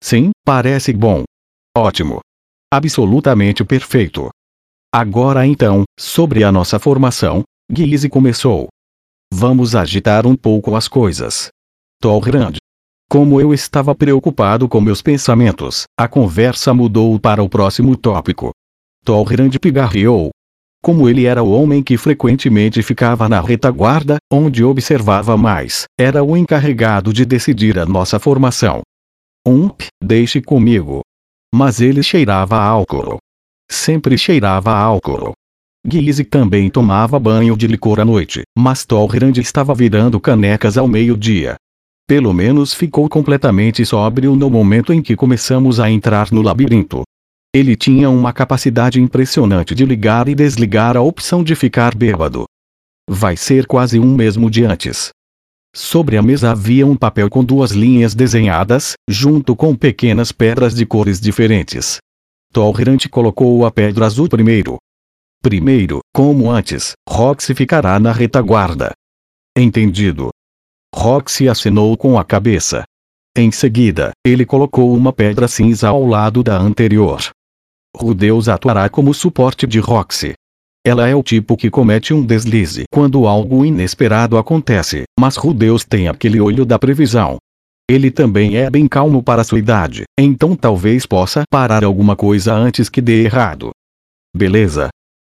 Sim, 0.00 0.30
parece 0.44 0.92
bom. 0.92 1.24
Ótimo. 1.76 2.20
Absolutamente 2.72 3.64
perfeito. 3.64 4.28
Agora 4.94 5.44
então, 5.48 5.82
sobre 5.98 6.44
a 6.44 6.52
nossa 6.52 6.78
formação, 6.78 7.42
Guise 7.68 8.08
começou. 8.08 8.68
Vamos 9.34 9.74
agitar 9.74 10.28
um 10.28 10.36
pouco 10.36 10.76
as 10.76 10.86
coisas. 10.86 11.48
Tolrand. 12.00 12.58
Como 13.10 13.40
eu 13.40 13.54
estava 13.54 13.94
preocupado 13.94 14.68
com 14.68 14.82
meus 14.82 15.00
pensamentos, 15.00 15.84
a 15.98 16.06
conversa 16.06 16.74
mudou 16.74 17.18
para 17.18 17.42
o 17.42 17.48
próximo 17.48 17.96
tópico. 17.96 18.50
Tolrand 19.02 19.52
pigarreou. 19.58 20.28
Como 20.82 21.08
ele 21.08 21.24
era 21.24 21.42
o 21.42 21.50
homem 21.50 21.82
que 21.82 21.96
frequentemente 21.96 22.82
ficava 22.82 23.26
na 23.26 23.40
retaguarda, 23.40 24.18
onde 24.30 24.62
observava 24.62 25.38
mais, 25.38 25.86
era 25.98 26.22
o 26.22 26.36
encarregado 26.36 27.10
de 27.10 27.24
decidir 27.24 27.78
a 27.78 27.86
nossa 27.86 28.18
formação. 28.18 28.82
Ump, 29.46 29.84
deixe 30.04 30.42
comigo. 30.42 31.00
Mas 31.52 31.80
ele 31.80 32.02
cheirava 32.02 32.60
álcool. 32.60 33.16
Sempre 33.70 34.18
cheirava 34.18 34.70
álcool. 34.70 35.32
Guise 35.86 36.24
também 36.24 36.68
tomava 36.68 37.18
banho 37.18 37.56
de 37.56 37.66
licor 37.66 38.00
à 38.00 38.04
noite, 38.04 38.42
mas 38.56 38.84
Tolrand 38.84 39.38
estava 39.38 39.74
virando 39.74 40.20
canecas 40.20 40.76
ao 40.76 40.86
meio-dia. 40.86 41.56
Pelo 42.08 42.32
menos 42.32 42.72
ficou 42.72 43.06
completamente 43.06 43.84
sóbrio 43.84 44.34
no 44.34 44.48
momento 44.48 44.94
em 44.94 45.02
que 45.02 45.14
começamos 45.14 45.78
a 45.78 45.90
entrar 45.90 46.32
no 46.32 46.40
labirinto. 46.40 47.02
Ele 47.54 47.76
tinha 47.76 48.08
uma 48.08 48.32
capacidade 48.32 48.98
impressionante 48.98 49.74
de 49.74 49.84
ligar 49.84 50.26
e 50.26 50.34
desligar 50.34 50.96
a 50.96 51.02
opção 51.02 51.44
de 51.44 51.54
ficar 51.54 51.94
bêbado. 51.94 52.46
Vai 53.06 53.36
ser 53.36 53.66
quase 53.66 54.00
um 54.00 54.14
mesmo 54.14 54.50
de 54.50 54.64
antes. 54.64 55.10
Sobre 55.76 56.16
a 56.16 56.22
mesa 56.22 56.50
havia 56.50 56.86
um 56.86 56.96
papel 56.96 57.28
com 57.28 57.44
duas 57.44 57.72
linhas 57.72 58.14
desenhadas, 58.14 58.94
junto 59.06 59.54
com 59.54 59.76
pequenas 59.76 60.32
pedras 60.32 60.74
de 60.74 60.86
cores 60.86 61.20
diferentes. 61.20 61.98
Torrent 62.54 63.06
colocou 63.10 63.66
a 63.66 63.70
pedra 63.70 64.06
azul 64.06 64.30
primeiro. 64.30 64.78
Primeiro, 65.42 66.00
como 66.14 66.50
antes, 66.50 66.92
Roxy 67.06 67.54
ficará 67.54 68.00
na 68.00 68.12
retaguarda. 68.12 68.92
Entendido. 69.54 70.30
Roxy 70.94 71.48
assinou 71.48 71.96
com 71.96 72.18
a 72.18 72.24
cabeça. 72.24 72.84
Em 73.36 73.52
seguida, 73.52 74.10
ele 74.26 74.44
colocou 74.44 74.94
uma 74.94 75.12
pedra 75.12 75.46
cinza 75.46 75.88
ao 75.88 76.04
lado 76.04 76.42
da 76.42 76.58
anterior. 76.58 77.20
Rudeus 77.96 78.48
atuará 78.48 78.88
como 78.88 79.14
suporte 79.14 79.66
de 79.66 79.78
Roxy. 79.78 80.32
Ela 80.84 81.08
é 81.08 81.14
o 81.14 81.22
tipo 81.22 81.56
que 81.56 81.70
comete 81.70 82.14
um 82.14 82.24
deslize 82.24 82.84
quando 82.90 83.26
algo 83.26 83.64
inesperado 83.64 84.38
acontece, 84.38 85.04
mas 85.18 85.36
Rudeus 85.36 85.84
tem 85.84 86.08
aquele 86.08 86.40
olho 86.40 86.64
da 86.64 86.78
previsão. 86.78 87.36
Ele 87.90 88.10
também 88.10 88.56
é 88.56 88.68
bem 88.70 88.86
calmo 88.86 89.22
para 89.22 89.44
sua 89.44 89.58
idade, 89.58 90.04
então 90.18 90.54
talvez 90.54 91.06
possa 91.06 91.42
parar 91.50 91.84
alguma 91.84 92.16
coisa 92.16 92.54
antes 92.54 92.88
que 92.88 93.00
dê 93.00 93.24
errado. 93.24 93.70
Beleza. 94.36 94.88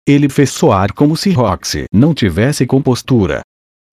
Ele 0.07 0.29
fez 0.29 0.51
soar 0.51 0.93
como 0.93 1.17
se 1.17 1.31
Roxy 1.31 1.87
não 1.93 2.13
tivesse 2.15 2.67
compostura. 2.67 3.41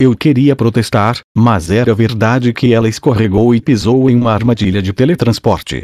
Eu 0.01 0.15
queria 0.15 0.55
protestar, 0.55 1.19
mas 1.37 1.69
era 1.69 1.93
verdade 1.93 2.51
que 2.53 2.73
ela 2.73 2.89
escorregou 2.89 3.53
e 3.53 3.61
pisou 3.61 4.09
em 4.09 4.15
uma 4.15 4.33
armadilha 4.33 4.81
de 4.81 4.91
teletransporte. 4.91 5.83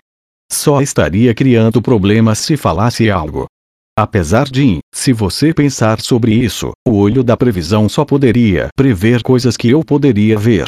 Só 0.52 0.82
estaria 0.82 1.36
criando 1.36 1.84
problemas 1.84 2.40
se 2.40 2.58
falasse 2.58 3.12
algo. 3.12 3.46
Apesar 3.96 4.46
de, 4.46 4.80
se 4.92 5.14
você 5.14 5.54
pensar 5.54 6.02
sobre 6.02 6.34
isso, 6.34 6.72
o 6.88 6.96
olho 6.96 7.24
da 7.24 7.38
previsão 7.38 7.88
só 7.88 8.04
poderia 8.04 8.70
prever 8.76 9.22
coisas 9.22 9.56
que 9.56 9.70
eu 9.70 9.84
poderia 9.84 10.36
ver. 10.36 10.66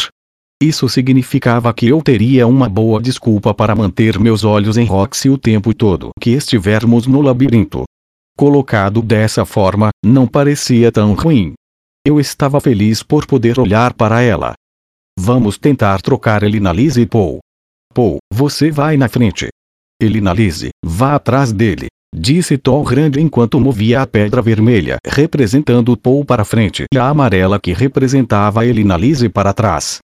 Isso 0.61 0.87
significava 0.87 1.73
que 1.73 1.87
eu 1.87 2.03
teria 2.03 2.45
uma 2.45 2.69
boa 2.69 3.01
desculpa 3.01 3.51
para 3.51 3.75
manter 3.75 4.19
meus 4.19 4.43
olhos 4.43 4.77
em 4.77 4.85
Roxy 4.85 5.27
o 5.27 5.39
tempo 5.39 5.73
todo 5.73 6.11
que 6.21 6.29
estivermos 6.29 7.07
no 7.07 7.19
labirinto. 7.19 7.85
Colocado 8.37 9.01
dessa 9.01 9.43
forma, 9.43 9.89
não 10.05 10.27
parecia 10.27 10.91
tão 10.91 11.15
ruim. 11.15 11.55
Eu 12.05 12.19
estava 12.19 12.61
feliz 12.61 13.03
por 13.03 13.25
poder 13.25 13.59
olhar 13.59 13.93
para 13.93 14.21
ela. 14.21 14.53
Vamos 15.19 15.57
tentar 15.57 16.01
trocar 16.01 16.43
Elina 16.43 16.71
Lise 16.71 17.01
e 17.01 17.05
Paul. 17.05 17.39
Paul, 17.93 18.19
você 18.31 18.71
vai 18.71 18.95
na 18.95 19.09
frente. 19.09 19.49
Elina 20.01 20.31
Lise, 20.31 20.69
vá 20.83 21.15
atrás 21.15 21.51
dele, 21.51 21.87
disse 22.15 22.57
Tom 22.57 22.83
Grande 22.83 23.19
enquanto 23.19 23.59
movia 23.59 24.01
a 24.01 24.07
pedra 24.07 24.41
vermelha 24.41 24.97
representando 25.05 25.97
Paul 25.97 26.23
para 26.23 26.45
frente 26.45 26.85
e 26.93 26.97
a 26.97 27.09
amarela 27.09 27.59
que 27.59 27.73
representava 27.73 28.65
Elina 28.65 28.95
Lise 28.95 29.27
para 29.27 29.53
trás. 29.53 29.99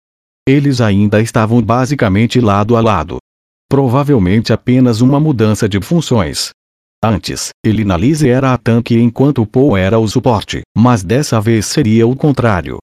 Eles 0.47 0.81
ainda 0.81 1.21
estavam 1.21 1.61
basicamente 1.61 2.41
lado 2.41 2.75
a 2.75 2.81
lado. 2.81 3.17
Provavelmente 3.69 4.51
apenas 4.51 4.99
uma 4.99 5.19
mudança 5.19 5.67
de 5.67 5.79
funções. 5.81 6.49
Antes, 7.07 7.49
Elinalise 7.63 8.27
era 8.27 8.51
a 8.51 8.57
tanque 8.57 8.99
enquanto 8.99 9.45
Paul 9.45 9.77
era 9.77 9.99
o 9.99 10.07
suporte, 10.07 10.63
mas 10.75 11.03
dessa 11.03 11.39
vez 11.39 11.67
seria 11.67 12.07
o 12.07 12.15
contrário. 12.15 12.79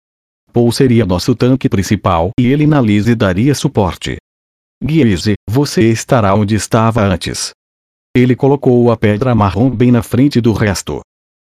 Paul 0.53 0.71
seria 0.71 1.05
nosso 1.05 1.35
tanque 1.35 1.69
principal 1.69 2.31
e 2.39 2.47
Elinalise 2.47 3.17
daria 3.17 3.53
suporte. 3.53 4.19
Guise, 4.81 5.35
você 5.51 5.91
estará 5.91 6.37
onde 6.37 6.55
estava 6.55 7.03
antes. 7.03 7.51
Ele 8.17 8.37
colocou 8.37 8.93
a 8.93 8.97
pedra 8.97 9.35
marrom 9.35 9.69
bem 9.69 9.91
na 9.91 10.05
frente 10.05 10.41
do 10.41 10.53
resto. 10.53 11.01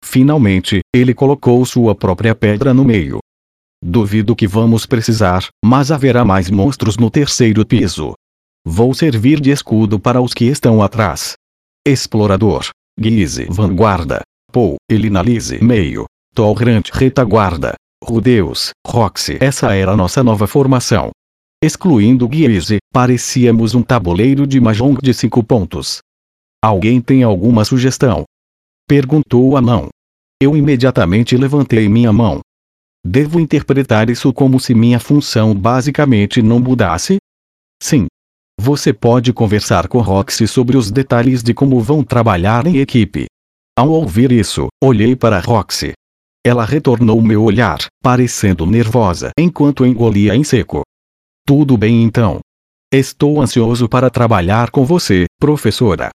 Finalmente, 0.03 0.81
ele 0.97 1.13
colocou 1.13 1.63
sua 1.67 1.95
própria 1.95 2.35
pedra 2.35 2.73
no 2.73 2.87
meio. 2.87 3.19
Duvido 3.85 4.35
que 4.35 4.47
vamos 4.47 4.87
precisar, 4.87 5.47
mas 5.63 5.91
haverá 5.91 6.25
mais 6.25 6.49
monstros 6.49 6.97
no 6.97 7.11
terceiro 7.11 7.67
piso. 7.67 8.15
Vou 8.65 8.95
servir 8.95 9.41
de 9.41 9.51
escudo 9.51 10.01
para 10.01 10.23
os 10.23 10.33
que 10.33 10.47
estão 10.47 10.81
atrás. 10.81 11.35
Explorador. 11.85 12.71
Guise 12.97 13.47
vanguarda. 13.51 14.21
Paul, 14.53 14.77
Elinalise 14.89 15.59
meio. 15.61 16.05
Tolrant 16.33 16.89
retaguarda. 16.93 17.75
Rudeus, 18.05 18.71
Roxy. 18.87 19.39
Essa 19.41 19.75
era 19.75 19.97
nossa 19.97 20.23
nova 20.23 20.47
formação. 20.47 21.11
Excluindo 21.61 22.29
Guise, 22.29 22.79
parecíamos 22.93 23.75
um 23.75 23.83
tabuleiro 23.83 24.47
de 24.47 24.61
mahjong 24.61 25.01
de 25.03 25.13
cinco 25.13 25.43
pontos. 25.43 25.99
Alguém 26.63 27.01
tem 27.01 27.25
alguma 27.25 27.65
sugestão? 27.65 28.23
Perguntou 28.87 29.57
a 29.57 29.61
mão. 29.61 29.89
Eu 30.41 30.57
imediatamente 30.57 31.37
levantei 31.37 31.89
minha 31.89 32.13
mão. 32.13 32.39
Devo 33.05 33.41
interpretar 33.41 34.09
isso 34.09 34.33
como 34.33 34.61
se 34.61 34.73
minha 34.73 35.01
função 35.01 35.53
basicamente 35.53 36.41
não 36.43 36.61
mudasse? 36.61 37.17
Sim. 37.83 38.07
Você 38.61 38.93
pode 38.93 39.33
conversar 39.33 39.89
com 39.89 40.01
Roxy 40.01 40.47
sobre 40.47 40.77
os 40.77 40.91
detalhes 40.91 41.43
de 41.43 41.53
como 41.55 41.81
vão 41.81 42.05
trabalhar 42.05 42.67
em 42.67 42.79
equipe. 42.79 43.27
Ao 43.77 43.91
ouvir 43.91 44.31
isso, 44.31 44.69
olhei 44.83 45.17
para 45.17 45.41
Roxy. 45.41 45.93
Ela 46.45 46.65
retornou 46.65 47.23
meu 47.23 47.43
olhar, 47.43 47.79
parecendo 48.03 48.67
nervosa 48.67 49.31
enquanto 49.39 49.87
engolia 49.87 50.35
em 50.35 50.45
seco. 50.45 50.83
Tudo 51.47 51.77
bem 51.77 52.03
então. 52.03 52.41
Estou 52.93 53.41
ansioso 53.41 53.89
para 53.89 54.11
trabalhar 54.11 54.71
com 54.71 54.85
você, 54.85 55.27
professora. 55.41 56.11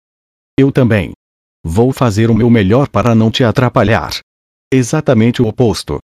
Eu 0.58 0.70
também. 0.70 1.12
Vou 1.64 1.92
fazer 1.92 2.30
o 2.30 2.34
meu 2.34 2.50
melhor 2.50 2.88
para 2.88 3.14
não 3.14 3.30
te 3.30 3.42
atrapalhar. 3.42 4.12
Exatamente 4.72 5.40
o 5.40 5.48
oposto. 5.48 5.98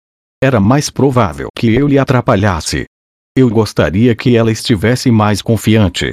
Era 0.43 0.61
mais 0.61 0.91
provável 0.91 1.49
que 1.57 1.75
eu 1.75 1.88
lhe 1.88 1.99
atrapalhasse. 1.99 2.85
Eu 3.37 3.49
gostaria 3.51 4.14
que 4.14 4.37
ela 4.37 4.51
estivesse 4.51 5.11
mais 5.11 5.41
confiante. 5.41 6.12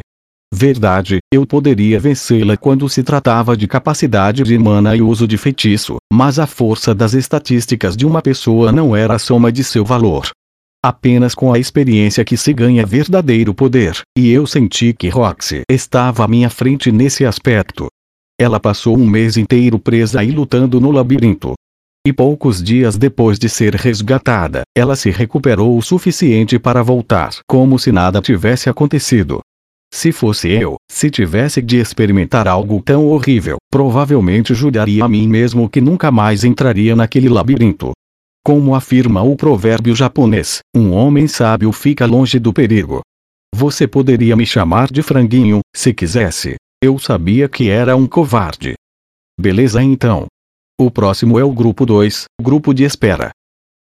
Verdade, 0.53 1.17
eu 1.33 1.45
poderia 1.45 1.99
vencê-la 1.99 2.55
quando 2.55 2.87
se 2.87 3.03
tratava 3.03 3.57
de 3.57 3.67
capacidade 3.67 4.43
de 4.43 4.57
mana 4.57 4.95
e 4.95 5.01
uso 5.01 5.27
de 5.27 5.37
feitiço, 5.37 5.97
mas 6.13 6.39
a 6.39 6.47
força 6.47 6.95
das 6.95 7.13
estatísticas 7.13 7.97
de 7.97 8.05
uma 8.05 8.21
pessoa 8.21 8.71
não 8.71 8.95
era 8.95 9.15
a 9.15 9.19
soma 9.19 9.51
de 9.51 9.63
seu 9.63 9.83
valor. 9.83 10.29
Apenas 10.83 11.33
com 11.33 11.51
a 11.51 11.59
experiência 11.59 12.23
que 12.23 12.37
se 12.37 12.53
ganha 12.53 12.85
verdadeiro 12.85 13.53
poder, 13.53 13.99
e 14.17 14.29
eu 14.29 14.45
senti 14.45 14.93
que 14.93 15.09
Roxy 15.09 15.63
estava 15.69 16.23
à 16.23 16.27
minha 16.27 16.49
frente 16.49 16.91
nesse 16.91 17.25
aspecto. 17.25 17.87
Ela 18.39 18.59
passou 18.59 18.97
um 18.97 19.07
mês 19.07 19.35
inteiro 19.35 19.79
presa 19.79 20.23
e 20.23 20.31
lutando 20.31 20.79
no 20.79 20.91
labirinto. 20.91 21.53
E 22.07 22.13
poucos 22.13 22.61
dias 22.61 22.97
depois 22.97 23.39
de 23.39 23.49
ser 23.49 23.73
resgatada, 23.73 24.61
ela 24.77 24.95
se 24.95 25.09
recuperou 25.09 25.75
o 25.75 25.81
suficiente 25.81 26.59
para 26.59 26.83
voltar 26.83 27.31
como 27.47 27.79
se 27.79 27.91
nada 27.91 28.21
tivesse 28.21 28.69
acontecido. 28.69 29.39
Se 29.91 30.11
fosse 30.11 30.49
eu, 30.49 30.75
se 30.91 31.09
tivesse 31.09 31.63
de 31.63 31.77
experimentar 31.77 32.47
algo 32.47 32.79
tão 32.79 33.07
horrível, 33.07 33.57
provavelmente 33.71 34.53
juraria 34.53 35.03
a 35.03 35.07
mim 35.07 35.27
mesmo 35.27 35.67
que 35.67 35.81
nunca 35.81 36.11
mais 36.11 36.43
entraria 36.43 36.95
naquele 36.95 37.27
labirinto. 37.27 37.91
Como 38.45 38.75
afirma 38.75 39.23
o 39.23 39.35
provérbio 39.35 39.95
japonês, 39.95 40.59
um 40.75 40.91
homem 40.91 41.27
sábio 41.27 41.71
fica 41.71 42.05
longe 42.05 42.37
do 42.37 42.53
perigo. 42.53 43.01
Você 43.55 43.87
poderia 43.87 44.35
me 44.35 44.45
chamar 44.45 44.91
de 44.91 45.01
franguinho, 45.01 45.61
se 45.75 45.91
quisesse. 45.91 46.55
Eu 46.83 46.99
sabia 46.99 47.49
que 47.49 47.67
era 47.67 47.95
um 47.95 48.05
covarde. 48.05 48.75
Beleza 49.39 49.81
então. 49.81 50.27
O 50.79 50.91
próximo 50.91 51.39
é 51.39 51.43
o 51.43 51.51
grupo 51.51 51.85
2, 51.85 52.25
grupo 52.41 52.73
de 52.73 52.83
espera. 52.83 53.31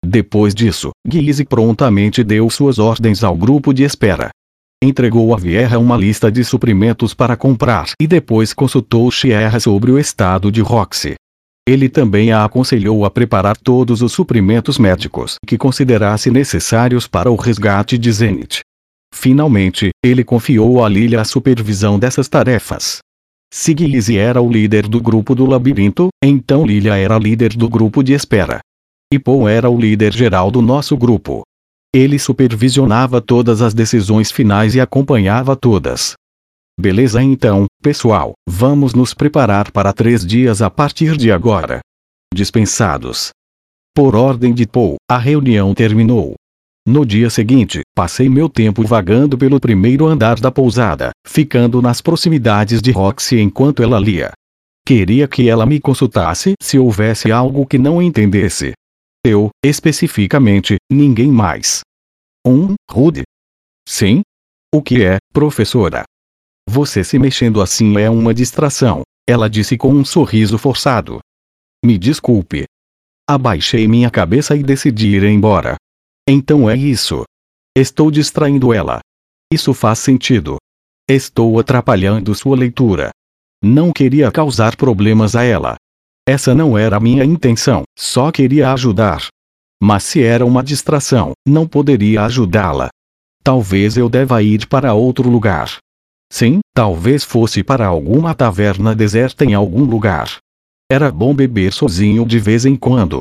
Depois 0.04 0.54
disso, 0.54 0.90
Guise 1.06 1.44
prontamente 1.44 2.22
deu 2.22 2.48
suas 2.50 2.78
ordens 2.78 3.24
ao 3.24 3.34
grupo 3.36 3.72
de 3.72 3.84
espera 3.84 4.30
entregou 4.84 5.34
a 5.34 5.38
Vieira 5.38 5.78
uma 5.78 5.96
lista 5.96 6.30
de 6.30 6.44
suprimentos 6.44 7.14
para 7.14 7.36
comprar 7.36 7.92
e 8.00 8.06
depois 8.06 8.52
consultou 8.52 9.10
Sierra 9.10 9.58
sobre 9.58 9.90
o 9.90 9.98
estado 9.98 10.52
de 10.52 10.60
Roxy. 10.60 11.14
Ele 11.66 11.88
também 11.88 12.30
a 12.30 12.44
aconselhou 12.44 13.04
a 13.04 13.10
preparar 13.10 13.56
todos 13.56 14.02
os 14.02 14.12
suprimentos 14.12 14.78
médicos 14.78 15.36
que 15.46 15.56
considerasse 15.56 16.30
necessários 16.30 17.06
para 17.06 17.30
o 17.30 17.36
resgate 17.36 17.96
de 17.96 18.12
Zenith. 18.12 18.60
Finalmente, 19.14 19.90
ele 20.04 20.22
confiou 20.22 20.84
a 20.84 20.88
Lilia 20.88 21.22
a 21.22 21.24
supervisão 21.24 21.98
dessas 21.98 22.28
tarefas. 22.28 22.98
Se 23.56 23.72
Gizzy 23.72 24.18
era 24.18 24.42
o 24.42 24.50
líder 24.50 24.88
do 24.88 25.00
grupo 25.00 25.32
do 25.32 25.46
labirinto, 25.46 26.08
então 26.20 26.66
Lilia 26.66 26.96
era 26.96 27.16
líder 27.16 27.50
do 27.50 27.68
grupo 27.68 28.02
de 28.02 28.12
espera. 28.12 28.58
E 29.12 29.16
Paul 29.16 29.48
era 29.48 29.70
o 29.70 29.80
líder 29.80 30.12
geral 30.12 30.50
do 30.50 30.60
nosso 30.60 30.96
grupo. 30.96 31.42
Ele 31.94 32.18
supervisionava 32.18 33.20
todas 33.20 33.62
as 33.62 33.72
decisões 33.72 34.32
finais 34.32 34.74
e 34.74 34.80
acompanhava 34.80 35.54
todas. 35.54 36.14
Beleza 36.76 37.22
então, 37.22 37.66
pessoal, 37.80 38.32
vamos 38.44 38.92
nos 38.92 39.14
preparar 39.14 39.70
para 39.70 39.92
três 39.92 40.26
dias 40.26 40.60
a 40.60 40.68
partir 40.68 41.16
de 41.16 41.30
agora. 41.30 41.78
Dispensados. 42.34 43.30
Por 43.94 44.16
ordem 44.16 44.52
de 44.52 44.66
Paul, 44.66 44.96
a 45.08 45.16
reunião 45.16 45.72
terminou. 45.74 46.34
No 46.86 47.06
dia 47.06 47.30
seguinte, 47.30 47.80
passei 47.94 48.28
meu 48.28 48.46
tempo 48.46 48.86
vagando 48.86 49.38
pelo 49.38 49.58
primeiro 49.58 50.06
andar 50.06 50.38
da 50.38 50.50
pousada, 50.50 51.12
ficando 51.26 51.80
nas 51.80 52.02
proximidades 52.02 52.82
de 52.82 52.90
Roxy 52.90 53.40
enquanto 53.40 53.82
ela 53.82 53.98
lia. 53.98 54.32
Queria 54.86 55.26
que 55.26 55.48
ela 55.48 55.64
me 55.64 55.80
consultasse 55.80 56.52
se 56.60 56.78
houvesse 56.78 57.32
algo 57.32 57.66
que 57.66 57.78
não 57.78 58.02
entendesse. 58.02 58.74
Eu, 59.24 59.48
especificamente, 59.64 60.76
ninguém 60.92 61.28
mais. 61.28 61.80
Um, 62.46 62.74
Rude. 62.90 63.22
Sim? 63.88 64.20
O 64.74 64.82
que 64.82 65.02
é, 65.02 65.16
professora? 65.32 66.04
Você 66.68 67.02
se 67.02 67.18
mexendo 67.18 67.62
assim 67.62 67.96
é 67.96 68.10
uma 68.10 68.34
distração, 68.34 69.02
ela 69.26 69.48
disse 69.48 69.78
com 69.78 69.90
um 69.90 70.04
sorriso 70.04 70.58
forçado. 70.58 71.20
Me 71.82 71.96
desculpe. 71.96 72.64
Abaixei 73.26 73.88
minha 73.88 74.10
cabeça 74.10 74.54
e 74.54 74.62
decidi 74.62 75.16
ir 75.16 75.24
embora. 75.24 75.76
Então 76.28 76.68
é 76.70 76.76
isso. 76.76 77.24
Estou 77.76 78.10
distraindo 78.10 78.72
ela. 78.72 79.00
Isso 79.52 79.74
faz 79.74 79.98
sentido. 79.98 80.56
Estou 81.08 81.58
atrapalhando 81.58 82.34
sua 82.34 82.56
leitura. 82.56 83.10
Não 83.62 83.92
queria 83.92 84.30
causar 84.30 84.76
problemas 84.76 85.37
a 85.37 85.42
ela. 85.42 85.76
Essa 86.26 86.54
não 86.54 86.78
era 86.78 86.96
a 86.96 87.00
minha 87.00 87.24
intenção, 87.24 87.82
só 87.98 88.32
queria 88.32 88.72
ajudar. 88.72 89.28
Mas 89.82 90.04
se 90.04 90.22
era 90.22 90.46
uma 90.46 90.62
distração, 90.62 91.32
não 91.46 91.68
poderia 91.68 92.22
ajudá-la. 92.22 92.88
Talvez 93.42 93.98
eu 93.98 94.08
deva 94.08 94.42
ir 94.42 94.66
para 94.66 94.94
outro 94.94 95.28
lugar. 95.28 95.76
Sim, 96.32 96.60
talvez 96.74 97.22
fosse 97.22 97.62
para 97.62 97.87
alguma 97.87 98.34
taverna 98.34 98.94
deserta 98.94 99.44
em 99.44 99.52
algum 99.52 99.84
lugar. 99.84 100.38
Era 100.90 101.10
bom 101.12 101.34
beber 101.34 101.72
sozinho 101.72 102.24
de 102.24 102.38
vez 102.38 102.64
em 102.64 102.74
quando. 102.74 103.20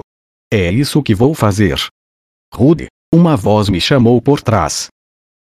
É 0.51 0.71
isso 0.71 1.03
que 1.03 1.13
vou 1.13 1.33
fazer. 1.33 1.77
Rude, 2.55 2.85
uma 3.11 3.35
voz 3.35 3.67
me 3.67 3.81
chamou 3.81 4.21
por 4.21 4.39
trás. 4.39 4.87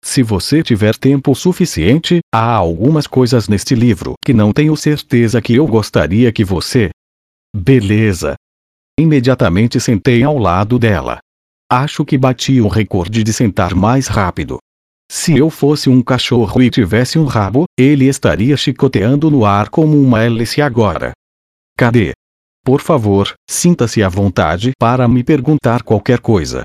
Se 0.02 0.22
você 0.22 0.62
tiver 0.62 0.96
tempo 0.96 1.34
suficiente, 1.34 2.20
há 2.34 2.54
algumas 2.54 3.06
coisas 3.06 3.46
neste 3.46 3.74
livro 3.74 4.14
que 4.24 4.32
não 4.32 4.52
tenho 4.52 4.74
certeza 4.74 5.42
que 5.42 5.54
eu 5.54 5.66
gostaria 5.66 6.32
que 6.32 6.42
você 6.42 6.90
Beleza. 7.54 8.36
Imediatamente 8.98 9.78
sentei 9.78 10.22
ao 10.22 10.38
lado 10.38 10.78
dela. 10.78 11.18
Acho 11.70 12.04
que 12.04 12.16
bati 12.16 12.60
o 12.60 12.68
recorde 12.68 13.22
de 13.22 13.32
sentar 13.32 13.74
mais 13.74 14.06
rápido. 14.06 14.58
Se 15.10 15.36
eu 15.36 15.50
fosse 15.50 15.90
um 15.90 16.02
cachorro 16.02 16.62
e 16.62 16.70
tivesse 16.70 17.18
um 17.18 17.26
rabo, 17.26 17.64
ele 17.78 18.08
estaria 18.08 18.56
chicoteando 18.56 19.30
no 19.30 19.44
ar 19.44 19.68
como 19.68 20.00
uma 20.00 20.22
hélice 20.22 20.62
agora. 20.62 21.12
Cadê? 21.76 22.12
Por 22.64 22.80
favor, 22.80 23.34
sinta-se 23.48 24.02
à 24.02 24.08
vontade 24.08 24.72
para 24.78 25.06
me 25.06 25.22
perguntar 25.22 25.82
qualquer 25.82 26.18
coisa. 26.18 26.62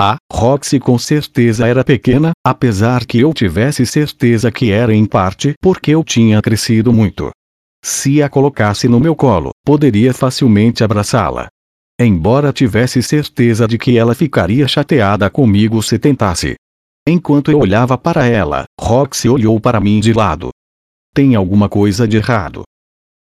A 0.00 0.16
Roxy 0.32 0.78
com 0.78 0.96
certeza 0.96 1.66
era 1.66 1.82
pequena, 1.82 2.30
apesar 2.46 3.04
que 3.04 3.18
eu 3.18 3.34
tivesse 3.34 3.84
certeza 3.84 4.48
que 4.48 4.70
era 4.70 4.94
em 4.94 5.04
parte 5.04 5.54
porque 5.60 5.90
eu 5.90 6.04
tinha 6.04 6.40
crescido 6.40 6.92
muito. 6.92 7.32
Se 7.84 8.22
a 8.22 8.28
colocasse 8.28 8.86
no 8.86 9.00
meu 9.00 9.16
colo, 9.16 9.50
poderia 9.66 10.14
facilmente 10.14 10.84
abraçá-la. 10.84 11.48
Embora 12.00 12.52
tivesse 12.52 13.02
certeza 13.02 13.66
de 13.66 13.76
que 13.76 13.98
ela 13.98 14.14
ficaria 14.14 14.68
chateada 14.68 15.28
comigo 15.28 15.82
se 15.82 15.98
tentasse. 15.98 16.54
Enquanto 17.04 17.50
eu 17.50 17.58
olhava 17.58 17.98
para 17.98 18.24
ela, 18.24 18.66
Roxy 18.80 19.28
olhou 19.28 19.58
para 19.58 19.80
mim 19.80 19.98
de 19.98 20.12
lado. 20.12 20.50
Tem 21.12 21.34
alguma 21.34 21.68
coisa 21.68 22.06
de 22.06 22.18
errado? 22.18 22.62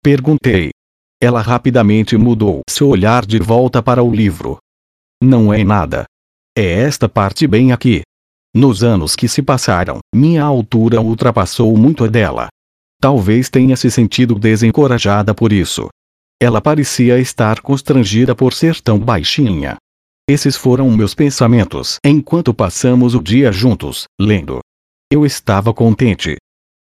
Perguntei. 0.02 0.70
Ela 1.22 1.40
rapidamente 1.40 2.16
mudou 2.16 2.62
seu 2.68 2.88
olhar 2.88 3.24
de 3.24 3.38
volta 3.38 3.80
para 3.80 4.02
o 4.02 4.12
livro. 4.12 4.58
Não 5.22 5.54
é 5.54 5.62
nada. 5.62 6.04
É 6.57 6.83
esta 6.83 7.09
parte 7.09 7.49
bem 7.49 7.73
aqui. 7.73 8.03
Nos 8.55 8.85
anos 8.85 9.17
que 9.17 9.27
se 9.27 9.43
passaram, 9.43 9.99
minha 10.14 10.45
altura 10.45 11.01
ultrapassou 11.01 11.77
muito 11.77 12.05
a 12.05 12.07
dela. 12.07 12.47
Talvez 13.01 13.51
tenha 13.51 13.77
se 13.77 13.90
sentido 13.90 14.37
desencorajada 14.37 15.35
por 15.35 15.53
isso. 15.53 15.88
Ela 16.40 16.61
parecia 16.61 17.19
estar 17.19 17.61
constrangida 17.61 18.37
por 18.37 18.53
ser 18.53 18.81
tão 18.81 19.01
baixinha. 19.01 19.77
Esses 20.31 20.57
foram 20.57 20.88
meus 20.93 21.12
pensamentos 21.12 21.99
enquanto 22.07 22.55
passamos 22.55 23.17
o 23.17 23.21
dia 23.21 23.51
juntos, 23.51 24.05
lendo. 24.21 24.61
Eu 25.12 25.27
estava 25.27 25.75
contente. 25.75 26.37